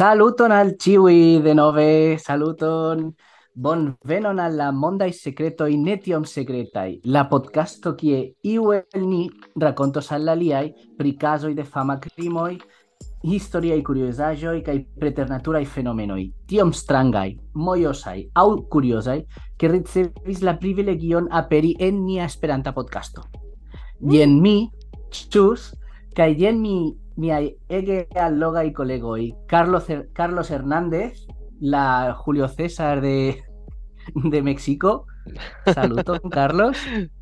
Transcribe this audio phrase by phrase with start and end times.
[0.00, 3.02] Saluton al ciui de nove, saluton.
[3.52, 9.26] Bon venon al la mondai secretoi netiom secretai, la podcasto kie iu el ni
[9.60, 12.56] racontos al aliai pri casoi de fama crimoi,
[13.28, 19.26] historiai curiosagioi kai preternaturai fenomenoi, tiom strangai, moiosai, au curiosai,
[19.58, 23.28] che ricevis la privilegion aperi en nia esperanta podcasto.
[24.00, 24.70] Jen mi,
[25.10, 25.74] chus,
[26.16, 31.26] kai jen mi miai ege allogai colegoi, Carlos, Carlos Hernández,
[31.60, 33.42] la Julio César de,
[34.14, 35.06] de México.
[35.74, 36.76] Saluton, Carlos.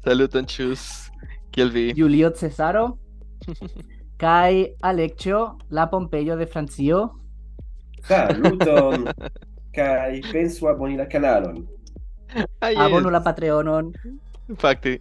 [0.04, 1.10] Saluton, chus.
[1.50, 1.92] Kiel vi?
[1.96, 2.98] Julio Cesaro.
[4.16, 7.20] Kai Alexio, la Pompeyo de Francio.
[8.02, 9.10] Saluton.
[9.72, 11.68] Kai penso aboni la kanalon.
[12.60, 12.78] Ah, yes.
[12.78, 13.92] Abonu la Patreonon.
[14.56, 15.00] Fakte.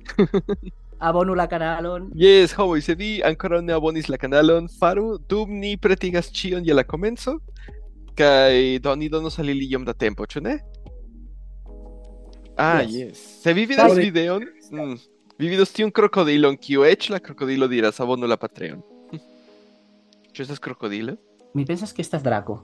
[0.99, 2.11] Abonu la kanalon.
[2.15, 6.73] Yes, homoj, se vi ankoraŭ ne abonis la kanalon, faru dum ni pretigas ĉion je
[6.73, 7.37] la komenco.
[8.17, 10.55] Kaj do ni donos al ili iom da tempo, ĉu ne?
[12.57, 12.95] Ah, Yes.
[12.95, 13.17] yes.
[13.43, 14.95] Se vi vidas Sabe- videon, mm,
[15.37, 18.81] vi vidos tiun krokodilon, kiu eĉ la krokodilo diras abonu la Patreon.
[20.33, 21.13] Ĉu estas krokodilo?
[21.53, 22.63] Mi pensas que estás Draco.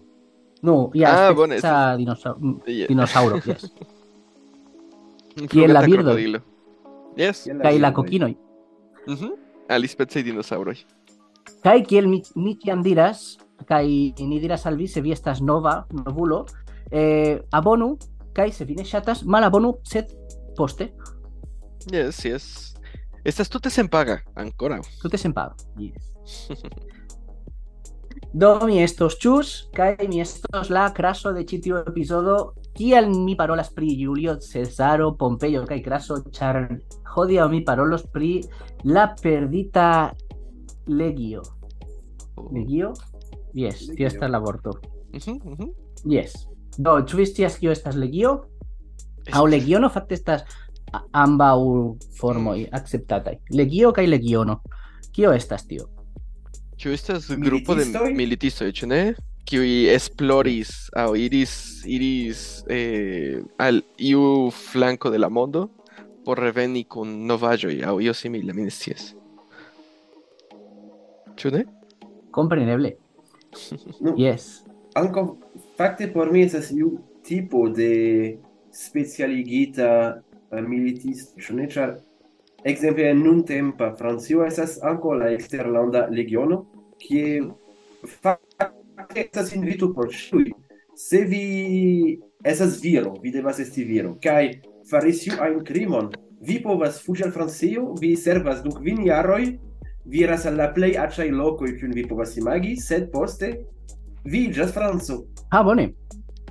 [0.64, 1.56] No, ya, Ah, es bueno,
[1.98, 2.40] dinosauro.
[2.90, 3.70] Dinosauro, yes.
[5.50, 6.04] Fluganta la birdo?
[6.04, 6.40] krokodilo.
[7.18, 7.44] Yes.
[7.44, 7.96] Kiel Kai la birdoj.
[8.04, 8.36] coquinoi.
[9.08, 9.32] Mhm.
[9.70, 10.78] Alispecaj dinosaŭroj.
[11.64, 15.86] Kai kiel mi, mi kiam diras, kai ni diras al vi se vi estas nova,
[15.92, 16.46] novulo,
[16.92, 17.98] eh, abonu,
[18.34, 20.06] kai se vi ne ŝatas, malabonu, sed
[20.58, 20.92] poste,
[21.92, 22.76] Yes, yes.
[23.26, 24.82] Estas tute senpaga, ankoraŭ.
[25.02, 25.54] tute senpago.
[25.78, 26.50] Yes.
[28.34, 33.36] Do mi estos chus, kai mi estos la craso de ĉi tiu epizodo, kial mi
[33.36, 36.66] parolas pri Julio Cesaro, Pompeyo kai Craso, ĉar
[37.16, 38.42] hodiaŭ mi parolos pri
[38.84, 40.12] la perdita
[40.88, 41.44] legio.
[42.52, 42.94] Legio?
[43.54, 44.08] Yes, tio Legio.
[44.08, 44.80] estas la vorto.
[45.14, 45.70] Mhm, mhm.
[46.06, 46.34] Yes.
[46.78, 48.34] Do, ĉu vi scias kio estas legio?
[49.32, 50.42] Aŭ legiono fakte estas
[51.14, 51.58] ambaŭ
[52.20, 53.36] formoj akceptataj.
[53.54, 54.62] Legio kaj legiono.
[55.14, 55.86] Kio estas tio?
[56.82, 57.86] Ĉu estas grupo de
[58.18, 59.04] militistoj, ĉu ne?
[59.54, 65.70] qui esploris au iris iris eh, al iu flanco de la mondo
[66.26, 69.12] por reveni kun novaĵoj aŭ io simila, mi ne scias.
[71.38, 71.62] Ĉu ne?
[72.34, 72.96] Kompreneble.
[74.02, 74.64] no, yes.
[74.98, 75.26] Ankaŭ
[75.78, 78.40] fakte por mi estas iu tipo de
[78.74, 79.90] specialigita
[80.50, 81.68] eh, militisto, ĉu ne?
[81.70, 82.00] Ĉar
[82.66, 86.64] ekzemple nuntempa Francio estas ankaŭ la eksterlanda legiono,
[86.98, 87.44] kie
[88.18, 88.40] fa
[89.16, 90.52] estas invito por ĉiuj.
[90.96, 94.60] Se vi estas viro, vi devas esti viro, kaj
[94.90, 96.12] faris iu ajn krimon,
[96.44, 99.56] vi povas fuĝi al Francio, vi servas dum kvin jaroj,
[100.06, 103.54] vi iras al la plej aĉaj lokoj kiun vi povas imagi, sed poste
[104.26, 105.24] vi iĝas Franco.
[105.54, 105.90] Ha, bone.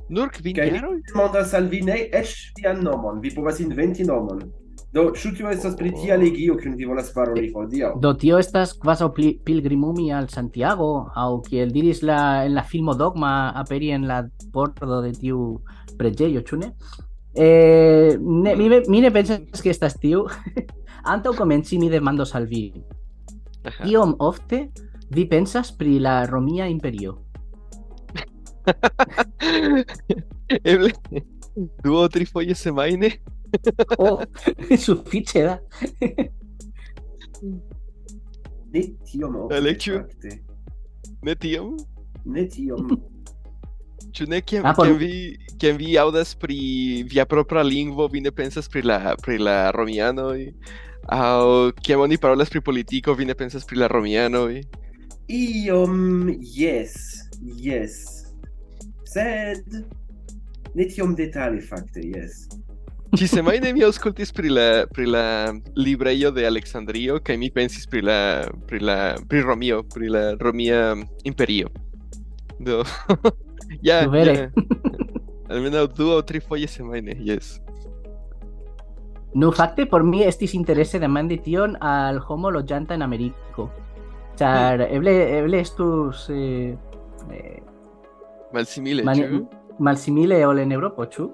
[0.09, 0.97] Nur kvin jaroj?
[0.97, 4.43] Vi demandas al vi ne eĉ vian nomon, vi povas inventi nomon.
[4.93, 7.95] Do, ĉu tio estas pri tia legio, kiun vi volas paroli hodiaŭ?
[8.05, 13.31] Do tio estas kvazaŭ pilgrimumi al Santiago aŭ kiel diris la en la filmo Dogma
[13.57, 14.21] aperi en la
[14.53, 15.39] pordo de tiu
[15.97, 16.69] preĝejo, ĉu ne?
[17.33, 20.27] Eh, ne mi, mi ne pensas ke estas tiu.
[21.15, 22.67] Antaŭ komenci mi demandos al vi.
[23.89, 24.67] Iom ofte
[25.09, 27.17] vi pensas pri la Romia Imperio.
[30.73, 30.93] Eble
[31.81, 33.17] duo trifoje semajne?
[33.99, 34.23] oh,
[34.85, 35.59] suffice da.
[38.73, 40.37] ne tiom eh, ofte.
[41.23, 41.77] Ne tiom?
[42.25, 42.93] Ne tiom.
[44.13, 44.87] Ĉu ne kiam ah, por...
[44.87, 46.59] kiam vi kiam vi aŭdas pri
[47.09, 50.51] via propra lingvo vi ne pensas pri la pri la romianoj
[51.17, 54.61] aŭ kiam oni parolas pri politiko vi ne pensas pri la romianoj
[55.33, 56.99] iom yes
[57.41, 57.97] yes
[59.09, 59.81] sed
[60.75, 62.45] ne tiom detale fakte yes
[63.13, 65.25] Ĉi-semajne mi aŭskultis pri la pri la
[65.77, 68.19] librejo de Aleksandrio kaj mi pensis pri la
[68.69, 68.97] pri la
[69.29, 70.95] pri Romio, pri la Romia
[71.29, 71.69] Imperio.
[72.59, 72.81] Do
[73.85, 74.49] ja, ja.
[75.53, 77.59] Almenaŭ du aŭ tri foje semajne, yes.
[79.35, 83.69] Nu, fakte por mi estis interese demandi tion al homo loĝanta en Ameriko.
[84.41, 86.73] Ĉar eble eble estus eh,
[87.29, 87.61] eh,
[88.53, 89.45] Malsimile, mani- ĉu?
[89.81, 91.29] malsimile ol en Eŭropo, ĉu?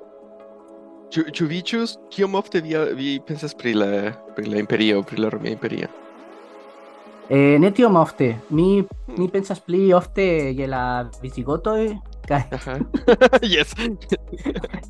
[1.09, 3.89] Ĉu vi ĉus kiom ofte vi vi pensas pri la
[4.37, 5.89] pri la Imperio, pri la Romia Imperio?
[7.29, 8.35] Eh, ne tiom ofte.
[8.51, 8.85] Mi
[9.17, 10.25] mi pensas pli ofte
[10.59, 10.83] je la
[11.23, 11.89] visigotoj
[12.29, 12.75] kaj Aha.
[13.55, 13.73] yes.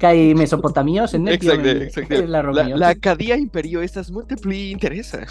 [0.03, 2.21] kaj Mesopotamio, sed ne tiom Exacte, en- exacte.
[2.35, 2.77] la La, Romio.
[2.77, 5.23] la Acadia Imperio estas multe pli interesa.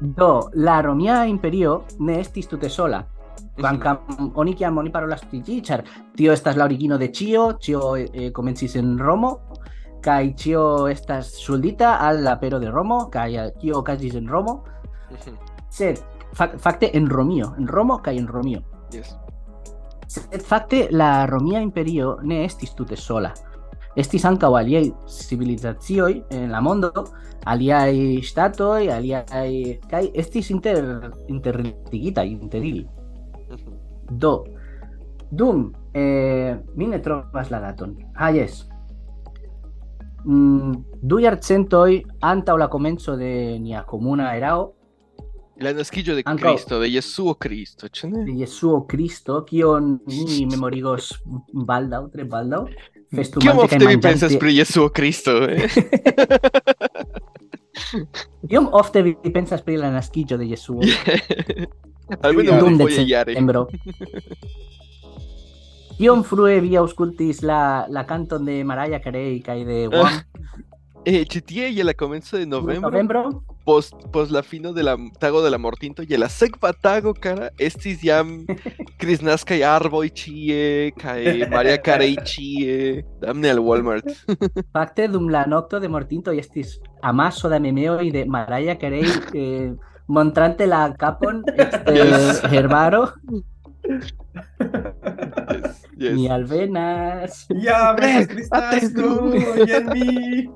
[0.00, 3.04] Do, la Romia Imperio ne estis tute sola.
[3.58, 5.82] Kvankam oni kiam oni parolas ĉar
[6.16, 9.38] tio estas la origino de ĉio, ĉio eh, komencis en Romo,
[10.02, 14.62] kaj ĉio estas ŝuldita al la apero de Romo, kaj al kio okazis en Romo,
[15.78, 15.98] sed
[16.34, 18.62] fa fakte en Romio, en Romo kaj en Romio.
[18.92, 19.16] Yes.
[20.06, 23.32] Sed fakte la Romia Imperio ne estis tute sola.
[23.98, 26.92] Estis ankaŭ aliaj civilizacioj en la mondo,
[27.50, 29.24] aliaj ŝtatoj, aliaj
[29.90, 32.86] kaj estis inter interligitaj inter ili.
[34.10, 34.44] Do,
[35.30, 37.96] dum eh, mi ne trovas la daton.
[38.16, 38.64] Ah, yes.
[40.26, 40.72] Mm,
[41.02, 44.72] du jarcentoj antaŭ la komenco de nia komuna erao
[45.60, 48.24] La naskiĝo de Ankaŭ- Cristo, de Jesuo Cristo, ĉu ne?
[48.24, 51.08] de Jesuo Cristo, kion mi memorigos
[51.52, 52.64] baldaŭ, tre baldaŭ,
[53.40, 55.32] Kiom ofte vi pensas pri Jesuo Cristo?
[55.48, 55.66] Eh?
[58.48, 60.80] Kiom ofte vi pensas pri la naskiĝo de Jesuo?
[62.22, 63.66] Almenaŭ Dum decembro.
[65.98, 67.60] Kiom frue vi aŭskultis la,
[67.90, 70.20] la canton de Mariah Carey kaj de Wham
[71.08, 73.20] Eh, ĉi tie je la komenco de novembro, novembro?
[73.64, 77.48] post, post la fino de la tago de la mortinto, je la sekva tago, kara,
[77.58, 78.34] estis jam
[79.00, 80.58] kristnaskaj arboj ĉie,
[81.00, 82.76] kaj Maria Carey ĉie.
[83.22, 84.10] Damne al Walmart.
[84.76, 89.72] Fakte dum la nokto de mortinto estis amaso da memeoj de Mariah Carey eh,
[90.08, 92.42] montrante la kapon ekster Yes.
[92.52, 93.06] herbaro.
[95.98, 96.14] Yes.
[96.14, 97.46] Mi alvenas.
[97.64, 99.32] Ja, Eh, estas Kristnasko,
[99.66, 100.48] jen mi.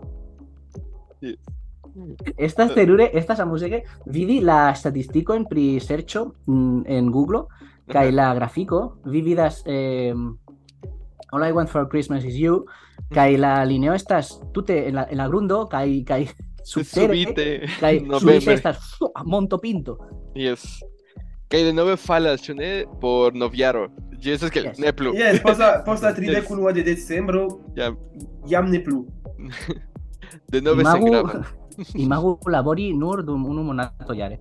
[2.39, 7.43] Estas terure, estas amusege, vidi la statistikojn pri serĉo mm, en Google
[7.93, 10.15] kaj la grafiko, vi vidas eh,
[11.33, 12.63] All I want for Christmas is you,
[13.13, 16.27] kaj la lineo estas tute en la, en la grundo kaj kaj
[16.65, 17.47] subtere Subite,
[17.81, 19.99] kaj subite estas montopinto.
[20.37, 20.65] Yes.
[21.53, 23.89] Kaj denove falas, ĉu ne, por noviaro.
[24.23, 24.79] Ĝi estas ke Yes.
[24.81, 25.13] ne plu.
[25.17, 26.47] Jes, post la, post la Yes.
[26.49, 27.47] 31 de decembro,
[27.77, 27.97] Jam,
[28.49, 29.05] jam ne plu.
[30.53, 31.45] denove Imagu, sengrava.
[31.95, 34.39] imagu labori nur dum unu monato jare.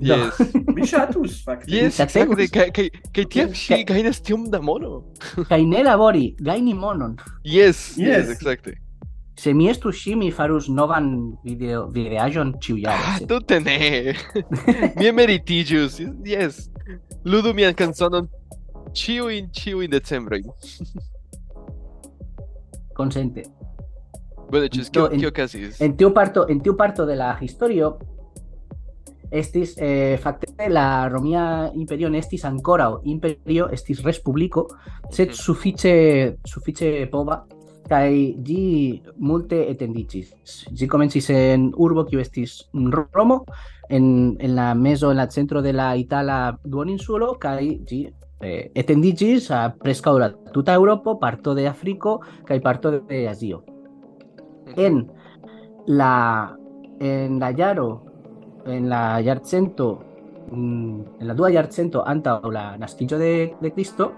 [0.00, 0.38] Yes.
[0.74, 1.70] Mi ŝatus, fakte.
[1.70, 2.46] Yes, exacte.
[2.52, 5.02] Kaj kaj kaj tiam Yes, ŝi gajnas tiom da mono.
[5.50, 7.16] Kaj ne labori, gajni monon.
[7.44, 8.30] Yes, yes, Yes.
[8.36, 8.78] exacte.
[9.38, 11.06] Se mi estus ŝi, mi farus novan
[11.44, 13.18] video, videaĵon Ah, ĉiujare.
[13.18, 14.14] sed- tute ne.
[14.96, 16.00] Mi emeritiĝus.
[16.24, 16.68] Yes.
[17.24, 18.28] Ludu mian kanzonon
[18.92, 20.44] ĉiujn ĉiujn decembrojn.
[22.94, 23.42] Consente.
[24.92, 25.20] Kio en-?
[25.80, 27.96] En tiu parto, en tiu parto de la historio
[29.32, 34.66] estis eh, fakte la Romia Imperio ne estis ankoraŭ imperio, estis respubliko,
[35.10, 35.34] sed Mhm.
[35.40, 35.94] sufiĉe
[36.44, 37.40] sufiĉe pova
[37.88, 38.12] kaj
[38.44, 40.68] ĝi multe etendiĝis.
[40.72, 42.68] Ĝi komencis en urbo kiu estis
[43.14, 43.44] Romo,
[43.88, 48.04] en, en la mezo, en la centro de la itala duoninsulo, kaj ĝi
[48.40, 53.64] eh, etendiĝis a preskaŭ la tuta Eŭropo, parto de Afriko kaj parto de Azio.
[54.76, 55.06] En
[55.86, 56.56] la
[57.00, 58.04] en la jaro
[58.66, 59.98] en la jarcento
[60.50, 64.12] mm, en la dua jarcento antaŭ la naskiĝo de, de Cristo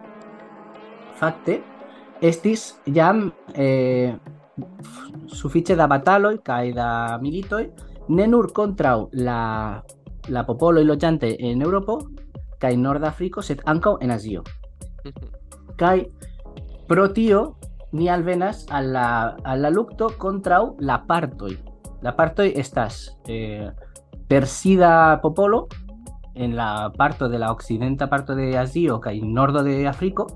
[1.16, 1.60] fakte
[2.20, 4.14] estis jam eh,
[5.26, 7.64] sufiĉe da bataloj kaj da militoj
[8.08, 9.40] ne nur kontraŭ la
[10.28, 11.98] la popoloj loĝante en Eŭropo
[12.60, 14.44] kaj Nordafriko sed ankaŭ en Azio
[15.80, 15.98] kaj
[16.88, 17.42] pro tio
[17.94, 21.54] ni alvenas al la, al la lukto kontraŭ la partoj.
[22.02, 23.70] La partoj estas eh,
[24.28, 25.68] persida popolo
[26.34, 30.26] en la parto de la okcidenta parto de Azio kaj nordo de Afriko,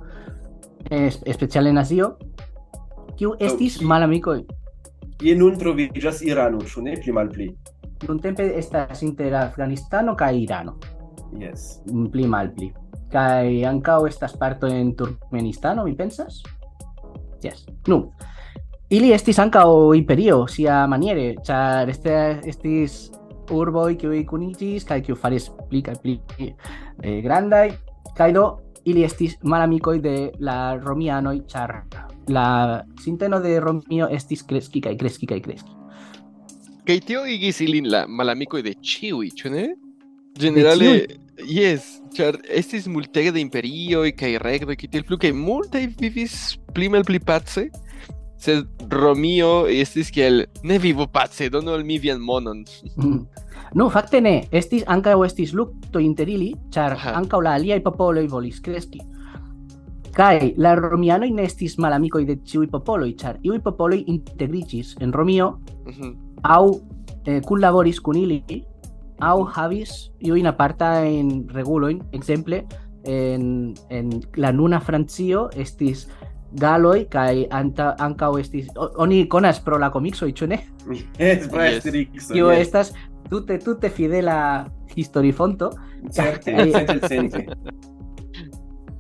[0.88, 2.16] es, speciale en Azio,
[3.18, 3.86] kiu estis Ok.
[3.90, 4.44] malamikoj.
[5.20, 7.48] Je nun troviĝas Irano, ĉu ne pli malpli?
[8.06, 10.76] Nuntempe estas inter Afganistano kaj Irano,
[11.34, 11.82] Yes.
[12.12, 12.70] pli malpli.
[13.10, 16.38] Kaj ankaŭ estas parto en Turkmenistano, mi pensas?
[17.42, 17.66] Yes.
[17.86, 18.12] Nu,
[18.90, 22.14] ili estis ankaŭ imperio sia maniere, ĉar este
[22.50, 23.08] estis
[23.54, 26.18] urboj kiuj kuniĝis kaj kiu faris pli kaj pli
[26.48, 27.70] eh, grandaj
[28.18, 28.46] kaj do
[28.88, 31.74] ili estis malamikoj de la romianoj, ĉar
[32.32, 32.46] la
[33.02, 35.74] sinteno de Romio estis kreski kaj kreski kaj kreski.
[36.88, 39.66] Kaj tio igis ilin la malamikoj de ĉiuj, ĉu ne?
[40.40, 40.92] Generale,
[41.46, 46.88] yes, ĉar estis multege de imperioj kaj regnoj kaj tiel plu kaj multaj vivis pli
[46.88, 47.68] malpli pace,
[48.38, 52.64] sed Romio estis kiel ne vivu pace, donu al mi vian monon.
[53.74, 58.60] No, fakte ne, estis ankaŭ estis lukto inter ili, ĉar ankaŭ la aliaj popoloj volis
[58.64, 59.02] kreski.
[60.14, 65.58] Kaj la romianoj ne estis malamikoj de ĉiuj popoloj, ĉar iuj popoloj integriĝis en Romio
[65.86, 66.14] Mhm.
[66.42, 66.64] aŭ
[67.26, 68.42] eh, kunlaboris kun ili
[69.20, 72.62] aŭ havis iujn apartajn regulojn, ekzemple
[73.04, 76.06] en, en la nuna Francio estis
[76.60, 80.58] galoi kai anta ankaŭ estis o- oni konas pro la komikso ĉu ne?
[81.18, 82.28] Yes, pro Yes.
[82.32, 82.60] Tio yes.
[82.66, 82.92] estas
[83.30, 84.64] tute tute fidela
[84.96, 85.70] historifonto
[86.10, 86.54] Certe,
[87.08, 87.46] certe,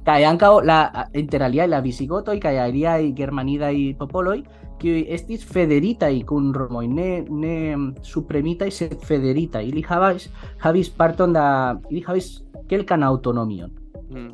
[0.04, 4.42] kaj ankaŭ la inter aliaj la visigotoj kaj aliaj germanidaj popoloj
[4.78, 7.56] kiuj estis federitaj kun romoj ne ne
[8.02, 10.30] supremitaj sed federitaj ili havis
[10.62, 11.44] havis parton da
[11.90, 14.30] ili havis kelkan aŭtonomion Mm,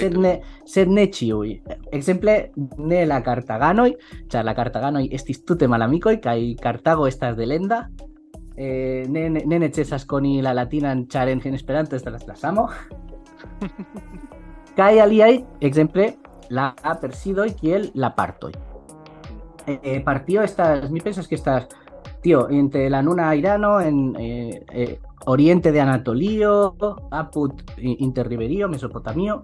[0.00, 0.32] sed ne,
[0.66, 1.52] sed ne ĉiuj.
[1.94, 2.36] Ekzemple,
[2.82, 3.90] ne la kartaganoj,
[4.32, 7.84] ĉar la kartaganoj estis tute malamikoj kaj Kartago estas delenda.
[8.58, 12.68] Eh, ne, ne, ne necesas koni la latinan, ĉar en Esperanto estas la samo.
[14.78, 16.12] kaj aliaj, ekzemple,
[16.50, 18.67] la persidoj kiel la partoj.
[19.68, 21.66] Eh, partio estas, mi pensas que estas,
[22.22, 26.74] tío, entre la nuna Irano, en eh, eh, oriente de Anatolio,
[27.10, 29.42] apud i- interriberio, Mesopotamio,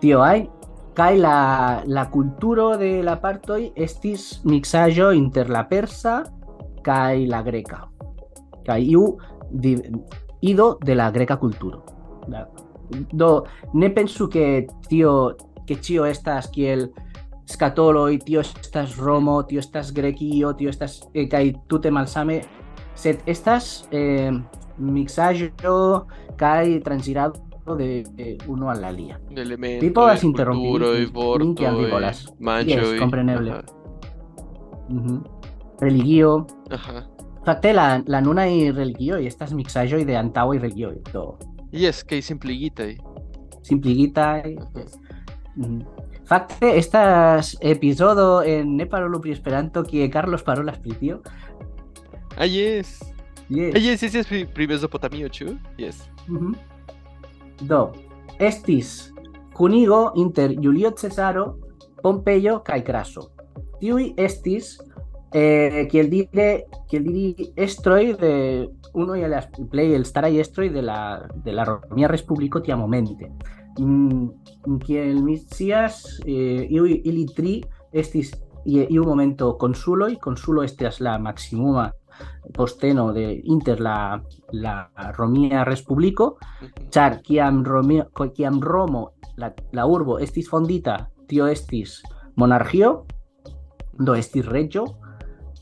[0.00, 0.50] Tio hay
[0.94, 6.18] kaj la, la kulturo de la partoj estis miksaĵo inter la persa
[6.84, 7.78] kaj la greka.
[8.66, 9.06] Kaj iu
[10.40, 11.82] ido de la greka kulturo.
[12.28, 12.46] La-
[13.12, 15.34] Do ne pensu ke tio
[15.66, 16.90] ke ĉio estas kiel
[17.46, 22.40] skatoloj, tio estas Romo, tio estas Grekio, tio estas eh, kaj tute malsame,
[22.94, 24.32] sed estas eh,
[24.78, 27.40] miksaĵo kaj transirado
[27.78, 29.18] de eh, uno al alia.
[29.36, 30.98] Elementoj, Vi povas interrompi, kulturoj,
[31.44, 32.26] min kiam vi vortoj, volas.
[32.38, 32.82] manĝoj.
[32.94, 33.50] Yes, kompreneble.
[33.50, 33.62] Aha.
[34.88, 35.16] Mhm.
[35.80, 36.46] Religio.
[36.72, 37.02] Aha.
[37.46, 40.94] Fakte la, la nunaj religioj estas miksaĵoj de antaŭaj religioj.
[41.12, 41.36] Do
[41.72, 42.96] Jes, kaj simpligitaj.
[43.62, 44.56] simpligitaj.
[44.62, 44.84] Aha.
[45.56, 45.80] Mhm.
[46.26, 51.20] Fakte estas epizodo en Ne parolu pri Esperanto kie Carlos parolas pri tio.
[52.36, 52.98] Ah, jes.
[53.48, 53.76] Yes.
[53.76, 55.54] Ah, jes, jes, jes, pri, pri Mesopotamio, ĉu?
[56.26, 56.54] Mhm.
[57.62, 57.92] Do,
[58.38, 59.12] estis
[59.54, 61.56] kunigo inter Julio Cesaro,
[62.02, 63.30] Pompeyo kaj Craso.
[63.80, 64.74] Tiuj estis
[65.32, 68.34] eh, kiel dire kiel diri estroj de
[68.94, 70.98] uno de las plej elstaraj estroj de la
[71.44, 72.60] de la Romia Respubliko
[76.24, 78.32] eh, iuj ili tri estis
[78.64, 81.90] je iu momento konsuloj, konsulo estas la maximuma
[82.54, 84.20] posteno de inter la
[84.52, 86.90] la Romia Respubliko, Mhm.
[86.90, 87.64] Char, kiam
[88.62, 92.02] Romo, la, la urbo, estis fondita, tio estis
[92.36, 93.04] monarchio,
[93.98, 94.84] do estis regio,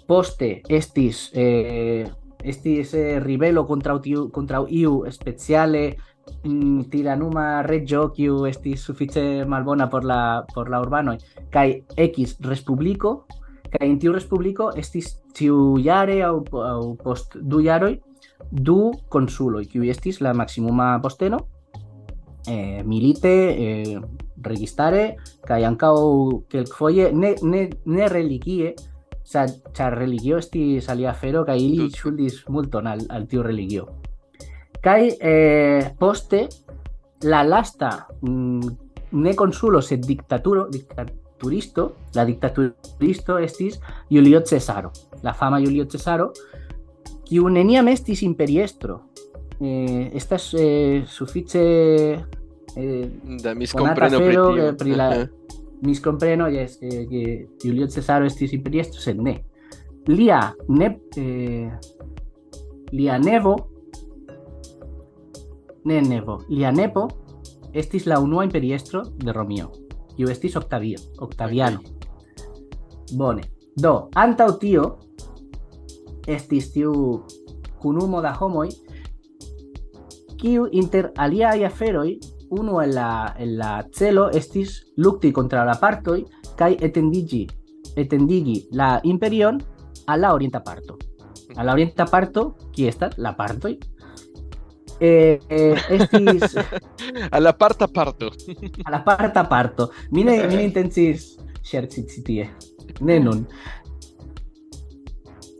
[0.06, 2.06] poste estis, eh,
[2.42, 3.98] estis eh, ribelo contra,
[4.32, 5.96] contra iu speciale
[6.90, 11.16] tiranuma regio, kiu estis sufiĉe malbona por la, por la urbanoj,
[11.52, 13.14] kaj X respubliko,
[13.72, 17.96] kaj en tiu respubliko estis ĉiujare aŭ, aŭ post du jaroj
[18.50, 21.40] du konsuloj, kiuj estis la maximuma posteno,
[22.46, 24.00] eh, milite, eh,
[24.44, 25.16] registare,
[25.46, 25.96] kaj ankaŭ
[26.52, 28.74] kelkfoje ne, ne, ne religie,
[29.24, 33.88] sa, ĉar religio estis alia afero kaj ili ŝuldis multon al, al tiu religio.
[34.84, 36.42] Kaj eh, poste
[37.24, 38.68] la lasta mm,
[39.16, 43.78] ne konsulo sed diktaturo, diktaturisto, la diktaturisto estis
[44.12, 44.90] Julio Cesaro,
[45.22, 46.30] la fama Julio Cesaro,
[47.24, 49.00] kiu neniam estis imperiestro.
[49.60, 51.62] Eh, estas eh, sufiĉe
[52.76, 53.04] eh,
[53.40, 55.26] Da mis Konata kompreno pri eh, la- Aha.
[55.84, 57.22] miskompreno jes que, que
[57.62, 59.38] Julio Cesaro estis imperiestro, sed ne.
[60.08, 61.70] Lia ne eh,
[62.92, 63.54] lia nevo
[65.84, 67.08] ne nevo, lia nepo
[67.72, 69.70] estis la unua imperiestro de Romio,
[70.16, 71.80] kiu estis Octavio, Octaviano.
[73.12, 73.42] Bone.
[73.76, 74.84] Do, antaŭ tio
[76.30, 76.92] estis tiu
[77.82, 78.68] kunumo da homoj
[80.40, 82.08] kiu inter aliaj aferoj
[82.54, 86.20] unu en la, en la celo estis lukti kontraŭ la partoj
[86.58, 87.42] kaj etendiĝi
[87.96, 89.60] etendigi la imperion
[90.06, 90.98] al la orienta parto.
[91.56, 93.76] A la orienta parto, kie estas la partoj?
[95.00, 96.54] Eh, eh, estis
[97.34, 98.30] A la parta parto.
[98.84, 99.90] a la parta parto.
[100.12, 102.48] Mi ne, mi ne intencis ŝerci ci tie.
[103.00, 103.46] Ne nun.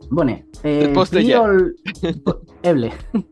[0.09, 0.45] Bone.
[0.63, 1.41] Eh, poste pli ja.
[1.41, 1.73] ol-
[2.23, 2.91] po- Eble.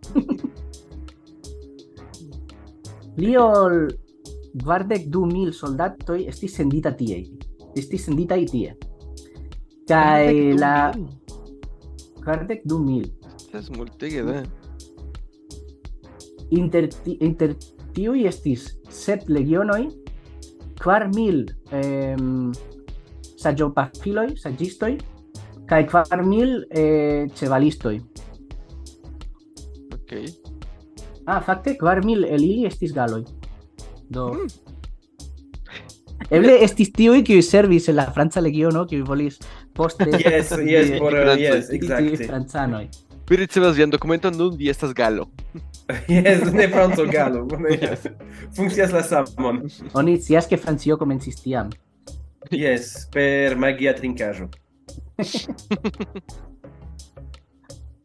[3.15, 3.75] Pli ol
[4.57, 7.19] kvardek du mil soldatoj estis sendita tie.
[7.77, 8.73] Estis senditaj tie.
[9.89, 10.25] Kaj
[10.57, 10.73] la
[12.23, 13.05] kvardek du mil.
[13.37, 14.41] Estas multege da.
[16.53, 17.55] Inter, inter
[17.95, 19.87] tiui estis sep legionoi,
[20.81, 22.17] quar mil eh,
[23.41, 24.97] sagiopafiloi, sagistoi,
[25.69, 28.01] kai quar mil eh, cevalistoi.
[29.93, 30.17] Ok.
[31.25, 33.23] Ah, facte, quar mil el ili estis galoi.
[34.09, 34.33] Do...
[34.33, 34.73] Mm.
[36.33, 39.39] Eble estis tiui kiu servis en la Franca Legiono, kiu volis
[39.75, 40.07] poste...
[40.23, 42.27] Yes, yes, por, yes, exacte.
[42.27, 42.87] Francanoi.
[43.23, 43.29] Francanoj.
[43.29, 45.27] Vi ricevas vian dokumenton nun vi estas galo.
[46.07, 46.39] Yes,
[47.11, 47.47] galo.
[48.55, 49.69] Funkcias la samon.
[49.93, 51.69] Oni scias ke Francio komencis tiam.
[52.51, 54.47] Yes, per magia trinkaĵo.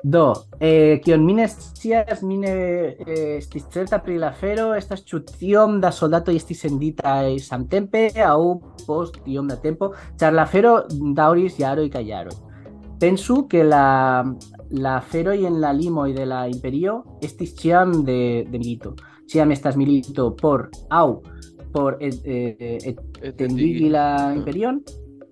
[0.04, 5.02] Do, eh, kion mi ne scias, mi ne eh, estis certa pri la afero, estas
[5.04, 10.84] ĉu tiom da soldatoj estis senditaj samtempe aŭ post tiom da tempo, ĉar la afero
[10.90, 12.36] daŭris jaroj kaj jaroj.
[13.00, 14.24] Pensu ke la
[14.70, 18.94] la aferoj en la limoj de la imperio estis ĉiam de, de milito.
[19.28, 21.20] Ĉiam estas milito por aŭ
[21.72, 24.82] por eh, eh, etendigi la imperion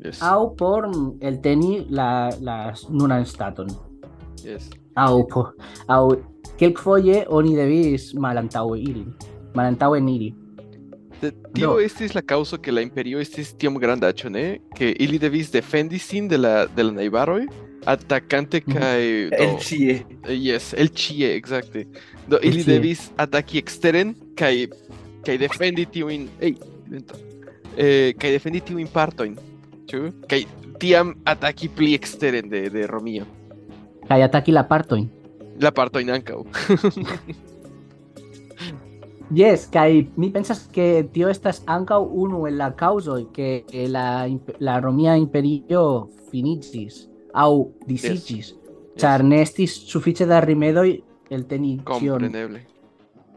[0.04, 0.18] Yes.
[0.20, 0.84] aŭ por
[1.24, 3.66] elteni la, la nunan staton.
[4.44, 4.68] Yes.
[4.94, 5.46] Au, po,
[5.88, 6.10] au,
[6.60, 9.06] kelkfoje oni devis malantaŭe iri,
[9.56, 10.28] malantaŭe iri.
[11.22, 11.80] De- Tio Do.
[11.80, 14.60] estis la causo que la imperio estis tiom granda, ne?
[14.76, 17.46] Que ili devis defendi sin de la de la najbaroj,
[17.84, 19.00] atacante kaj
[19.36, 19.96] El ĉie.
[20.32, 21.86] Yes, el ĉie, exacte.
[22.26, 24.68] Do ili devis ataki eksteren kaj
[25.26, 26.54] kaj defendi tiujn, ej,
[26.90, 27.18] lento.
[27.76, 29.34] Eh, kaj defendi tiujn partojn,
[29.90, 30.06] ĉu?
[30.30, 30.44] Kaj
[30.80, 33.26] tiam ataki pli eksteren de de Romio.
[34.06, 35.10] Kaj ataki la partojn.
[35.60, 36.44] La partojn ankaŭ.
[39.34, 44.28] Yes, kaj mi pensas ke tio estas ankaŭ unu el la kaŭzoj ke ke la,
[44.62, 45.80] la romia imperio
[46.30, 47.00] finiĝis
[47.36, 47.50] aŭ
[47.88, 48.54] disiĝis,
[48.96, 50.88] ĉar ne estis sufiĉe da rimedoj
[51.30, 52.62] elteni ĉion Compreneble.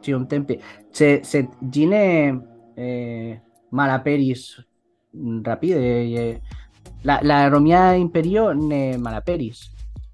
[0.02, 0.60] tiom tempe.
[0.96, 2.04] Se, se ĝi ne
[2.78, 3.40] eh,
[3.72, 4.46] malaperis
[5.14, 5.80] mm, rapide.
[5.80, 6.40] Eh,
[7.04, 9.66] la, la Romia Imperio ne malaperis.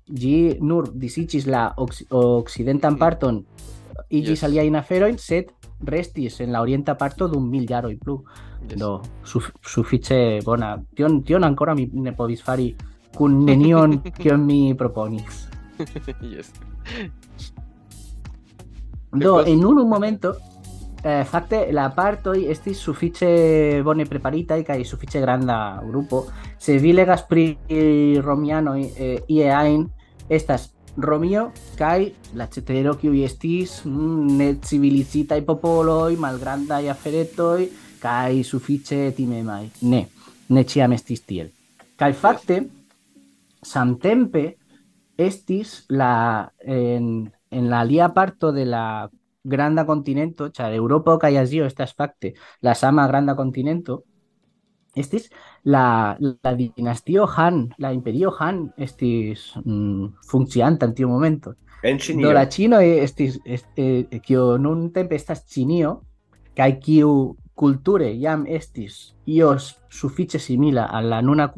[0.06, 3.44] Ĝi nur disiĝis la ox, okcidentan parton,
[4.10, 4.44] iĝis Yes.
[4.46, 5.50] aliajn aferojn, sed
[5.86, 8.20] restis en la orienta parto dum mil jaroj plu.
[8.70, 8.80] Yes.
[8.80, 10.76] Do suf, sufiĉe bona.
[10.96, 12.72] Tion, tion ankoraŭ mi ne povis fari
[13.16, 15.48] kun nenion kion mi proponis.
[16.34, 16.52] yes.
[19.16, 20.36] Do, en unu momento,
[21.04, 26.26] eh, fakte la partoj estis sufiĉe bone preparitaj kaj sufiĉe granda grupo.
[26.60, 27.48] Se vi legas pri
[28.22, 29.86] romianoj eh, ie ajn,
[30.30, 32.06] estas Romio kaj
[32.40, 37.68] la cetero kiuj estis mm, necivilizitaj popoloj, malgrandaj aferetoj
[38.00, 39.66] kaj sufiĉe timemaj.
[39.92, 40.06] Ne,
[40.50, 41.50] ne ĉiam estis tiel.
[42.00, 42.62] Kaj fakte,
[43.66, 44.46] samtempe
[45.18, 49.10] estis la en, en la alia parto de la
[49.46, 52.34] granda continento, ĉar Eŭropo kaj Azio estas fakte
[52.66, 54.02] la sama granda continento,
[54.96, 55.30] estis
[55.64, 61.56] la, la dinastio Han, la imperio Han estis mm, funkcianta en tiu momento.
[61.84, 62.32] En Do Ĉinio.
[62.34, 66.00] la ĉinoj estis est, eh, kio nuntempe estas Ĉinio
[66.58, 71.52] kaj kiu kulture jam estis io sufiĉe simila al la nuna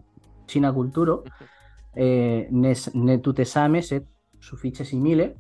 [0.48, 1.22] ĉina kulturo,
[1.97, 4.05] eh, ne, s- ne tute same, sed
[4.39, 5.31] sufiĉe simile,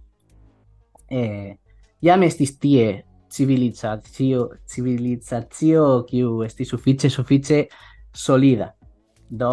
[1.09, 1.55] eh,
[2.01, 7.65] jam estis tie civilizacio, civilizacio kiu estis sufiĉe sufiĉe
[8.13, 8.73] solida.
[9.29, 9.49] Do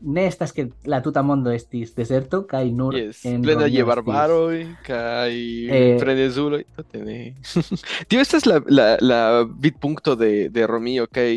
[0.00, 4.62] ne estas ke la tuta mondo estis deserto kaj nur Yes, en plena je barbaroj
[4.86, 5.34] kaj
[5.68, 6.62] Eh, frenezuloj.
[6.76, 7.34] Tute ne.
[8.08, 11.28] Tio estas la, la, la vidpunkto de, de Romio kaj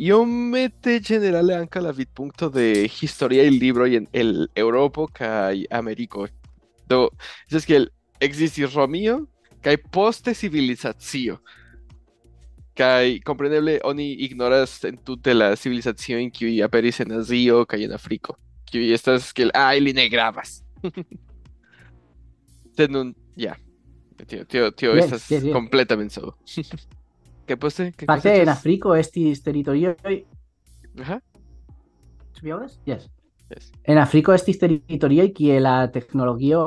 [0.00, 6.26] iomete ĝenerale ankaŭ la vidpunkto de historiaj libroj en el Eŭropo kaj Ameriko.
[6.88, 7.08] Do,
[7.48, 7.90] estas kiel
[8.24, 9.20] ekzistis Romio
[9.64, 11.36] kaj poste civilizacio.
[12.80, 18.38] Kaj kompreneble oni ignoras entute la civilizaciojn kiuj aperis en Azio kaj en Afriko.
[18.70, 20.62] Kiuj estas kiel ah, ili ne gravas.
[22.76, 23.56] Sed nun, ja.
[24.20, 26.88] Tio, tio, tio estas yes, yes.
[27.56, 27.56] Completa mensogo.
[27.56, 27.92] ¿Qué poste?
[27.96, 28.48] ¿Qué Fakte cosa en?
[28.48, 29.96] Afriko estis teritorioj
[31.00, 31.20] Ajá.
[32.42, 32.78] Vi aŭdas?
[32.86, 33.10] Yes.
[33.50, 33.72] Yes.
[33.82, 36.60] En Afriko estis teritorioj kie la teknologio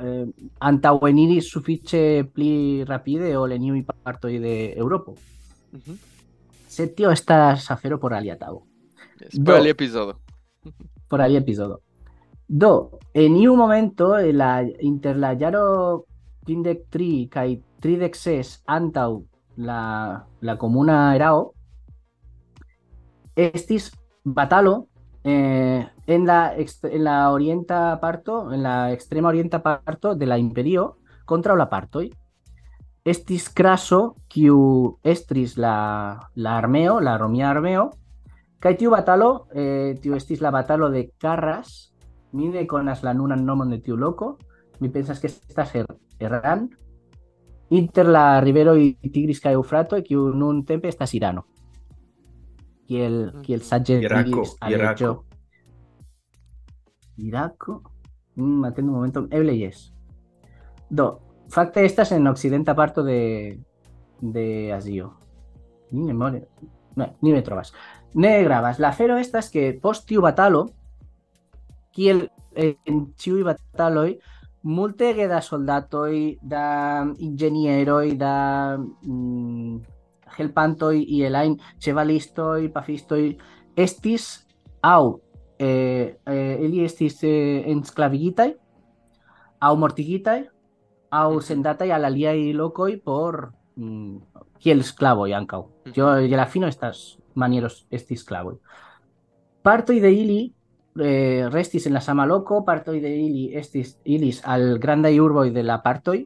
[0.00, 0.24] eh,
[0.64, 2.00] antaŭeniris sufiĉe
[2.32, 4.54] pli rapide ol en iuj partoj de.
[6.70, 8.64] Sed tio estas afero por alia tago,
[9.20, 9.38] Yes.
[9.44, 10.18] Por el episodio.
[11.08, 11.82] por alia epizodo.
[12.48, 16.06] Do, en iu momento la inter la jaro
[16.46, 19.20] 33 kaj 36 antaŭ
[19.60, 21.52] la, la comuna erao
[23.36, 23.90] estis
[24.24, 24.88] batalo
[25.24, 30.98] eh, en, la, en la orienta parto, en la extrema orienta parto de la imperio
[31.24, 32.10] contra la partoj.
[33.04, 37.90] Estis Craso, kiu estris la, la armeo, la romia armeo,
[38.60, 41.94] kaj tiu batalo, eh, tiu estis la batalo de Carras,
[42.32, 44.36] mi ne konas la nunan nomon de tiu loko,
[44.80, 46.68] mi pensas ke estas Er- Erran,
[47.70, 51.46] inter la rivero y tigris kaj eufrato kiu nuntempe estas Irano.
[52.90, 54.44] Kiel kiel saĝe diris Irako.
[54.60, 55.10] Aleĉo.
[57.18, 57.80] Irako?
[58.36, 59.90] Mm, atendu momenton, eble jes.
[60.90, 61.12] Do,
[61.50, 63.60] fakte estas en okcidenta parto de
[64.20, 65.14] de Azio.
[65.90, 66.48] Ni memore.
[66.96, 67.72] Ne, ni me trovas.
[68.14, 68.78] Ne gravas.
[68.78, 70.66] La afero estas que post tiu batalo
[71.94, 74.18] kiel eh, en ĉiuj bataloj
[74.62, 78.34] multege da soldatoj, da inĝenieroj, da
[78.76, 79.80] mm,
[80.36, 83.22] helpantoj ielajn ĉevalistoj, pafistoj
[83.76, 84.30] estis
[84.82, 85.16] aŭ
[85.58, 88.52] eh, eh, ili estis eh, ensklavigitaj
[89.60, 90.40] aŭ mortigitaj
[91.10, 94.20] aŭ sendataj al aliaj lokoj por mm,
[94.60, 95.64] kiel sklavoj ankaŭ.
[95.92, 98.56] Tio je la fino estas manieros esti sklavoj.
[99.62, 100.40] Partoj de ili
[100.98, 105.62] eh, restis en la sama loko, partoj de ili estis ilis al grandaj urboj de
[105.62, 106.18] la partoj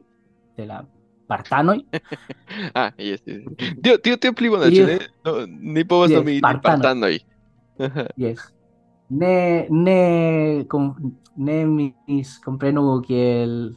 [0.57, 0.83] de la
[1.27, 1.79] partanoj.
[2.73, 3.43] Ah, yes, yes.
[3.81, 4.97] Tio, tio, pli bona, ĉu ne?
[5.25, 7.17] No, ni povas Yes, nomi partanoj.
[7.79, 8.05] Aha.
[8.15, 8.45] Yes.
[9.09, 10.93] Ne ne com,
[11.35, 13.75] ne mis komprenu kiel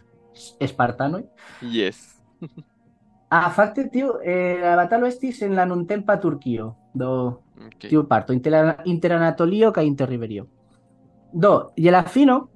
[0.61, 1.25] espartanoj.
[1.63, 2.21] Yes.
[3.29, 6.77] Ah, fakte tio eh, la batalo estis en la nuntempa Turkio.
[6.95, 7.91] Do Okay.
[7.91, 10.47] tiu parto inter, inter Anatolio kaj inter Riberio.
[11.33, 12.49] Do, je la fino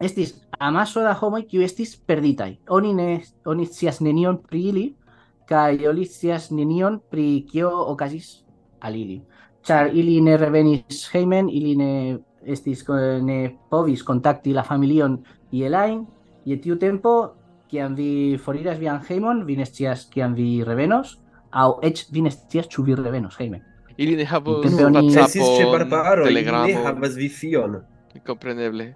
[0.00, 2.56] estis amaso da homoj kiu estis perditaj.
[2.68, 3.08] Oni ne
[3.44, 4.86] oni scias nenion pri ili
[5.48, 8.44] kaj oni scias nenion pri kio okazis
[8.80, 9.20] al ili.
[9.66, 12.84] Ĉar ili ne revenis hejmen, ili ne estis
[13.22, 15.18] ne povis kontakti la familion
[15.52, 16.06] iel elain,
[16.44, 17.34] je tiu tempo
[17.68, 21.18] kiam vi foriras vian hejmon, vi ne scias kiam vi revenos
[21.52, 23.69] aŭ eĉ vi ne scias ĉu vi revenos hejmen.
[24.00, 27.80] Ili ne Estis ĉe WhatsAppon, barbaro, ili ne havas vifion.
[28.26, 28.94] kompreneble.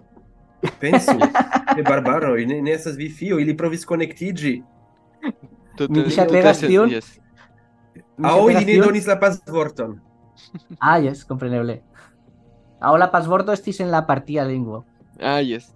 [0.81, 1.13] Pensu,
[1.77, 4.55] ĉe barbaro, ne, ne estas vifio, ili provis konektiĝi.
[5.91, 6.91] Mi ŝategas tion.
[8.25, 9.99] Aŭ ili ne donis la pasvorton.
[10.81, 11.83] Ah, yes, compreneble.
[12.81, 14.85] Aŭ la pasvorto estis en la partia lingvo.
[15.21, 15.69] Ah, yes.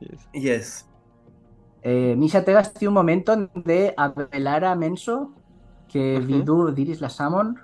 [0.00, 0.26] Yes.
[0.34, 0.68] Yes.
[1.82, 5.30] Eh, mi ŝategas tiun momenton de Abelara menso,
[5.92, 6.44] ke vi Mhm.
[6.44, 7.54] du diris la samon.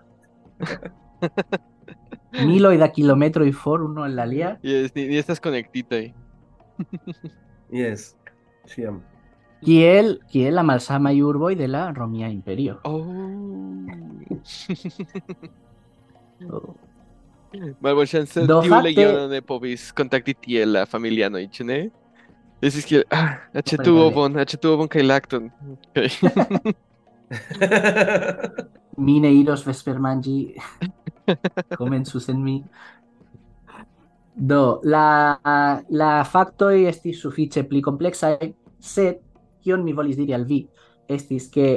[2.49, 4.57] Miloj da kilometroj for unu al la alia.
[4.63, 6.11] Yes, ni, ni estas konektitaj.
[7.73, 8.15] Yes.
[8.73, 9.03] Ĉiam.
[9.65, 12.75] Kiel, kiel la malsamaj urboj de la Romia Imperio.
[12.85, 13.07] Oh.
[16.51, 16.75] Oh.
[17.81, 21.77] Malbonŝance Do tiu fakte- legiono ne povis kontakti tiel la familianoj, ĉu ne?
[22.61, 24.05] Estis kiel, ah, aĉetu Kompreneble.
[24.11, 25.47] ovon, aĉetu ovon kaj lakton.
[25.95, 26.11] Okay.
[28.99, 30.55] mi ne iros vespermangi
[31.81, 32.59] comensus en mi.
[34.35, 35.39] Do la
[35.89, 38.37] la facto estis sufiĉe pli kompleksaj
[38.81, 39.21] sed
[39.63, 40.65] kion mi volis diri al vi?
[41.09, 41.69] Estis ke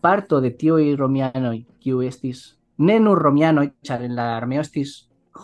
[0.00, 4.94] parto de tiuj romianoj kiu estis ne nur romianoj ĉar en la armeo estis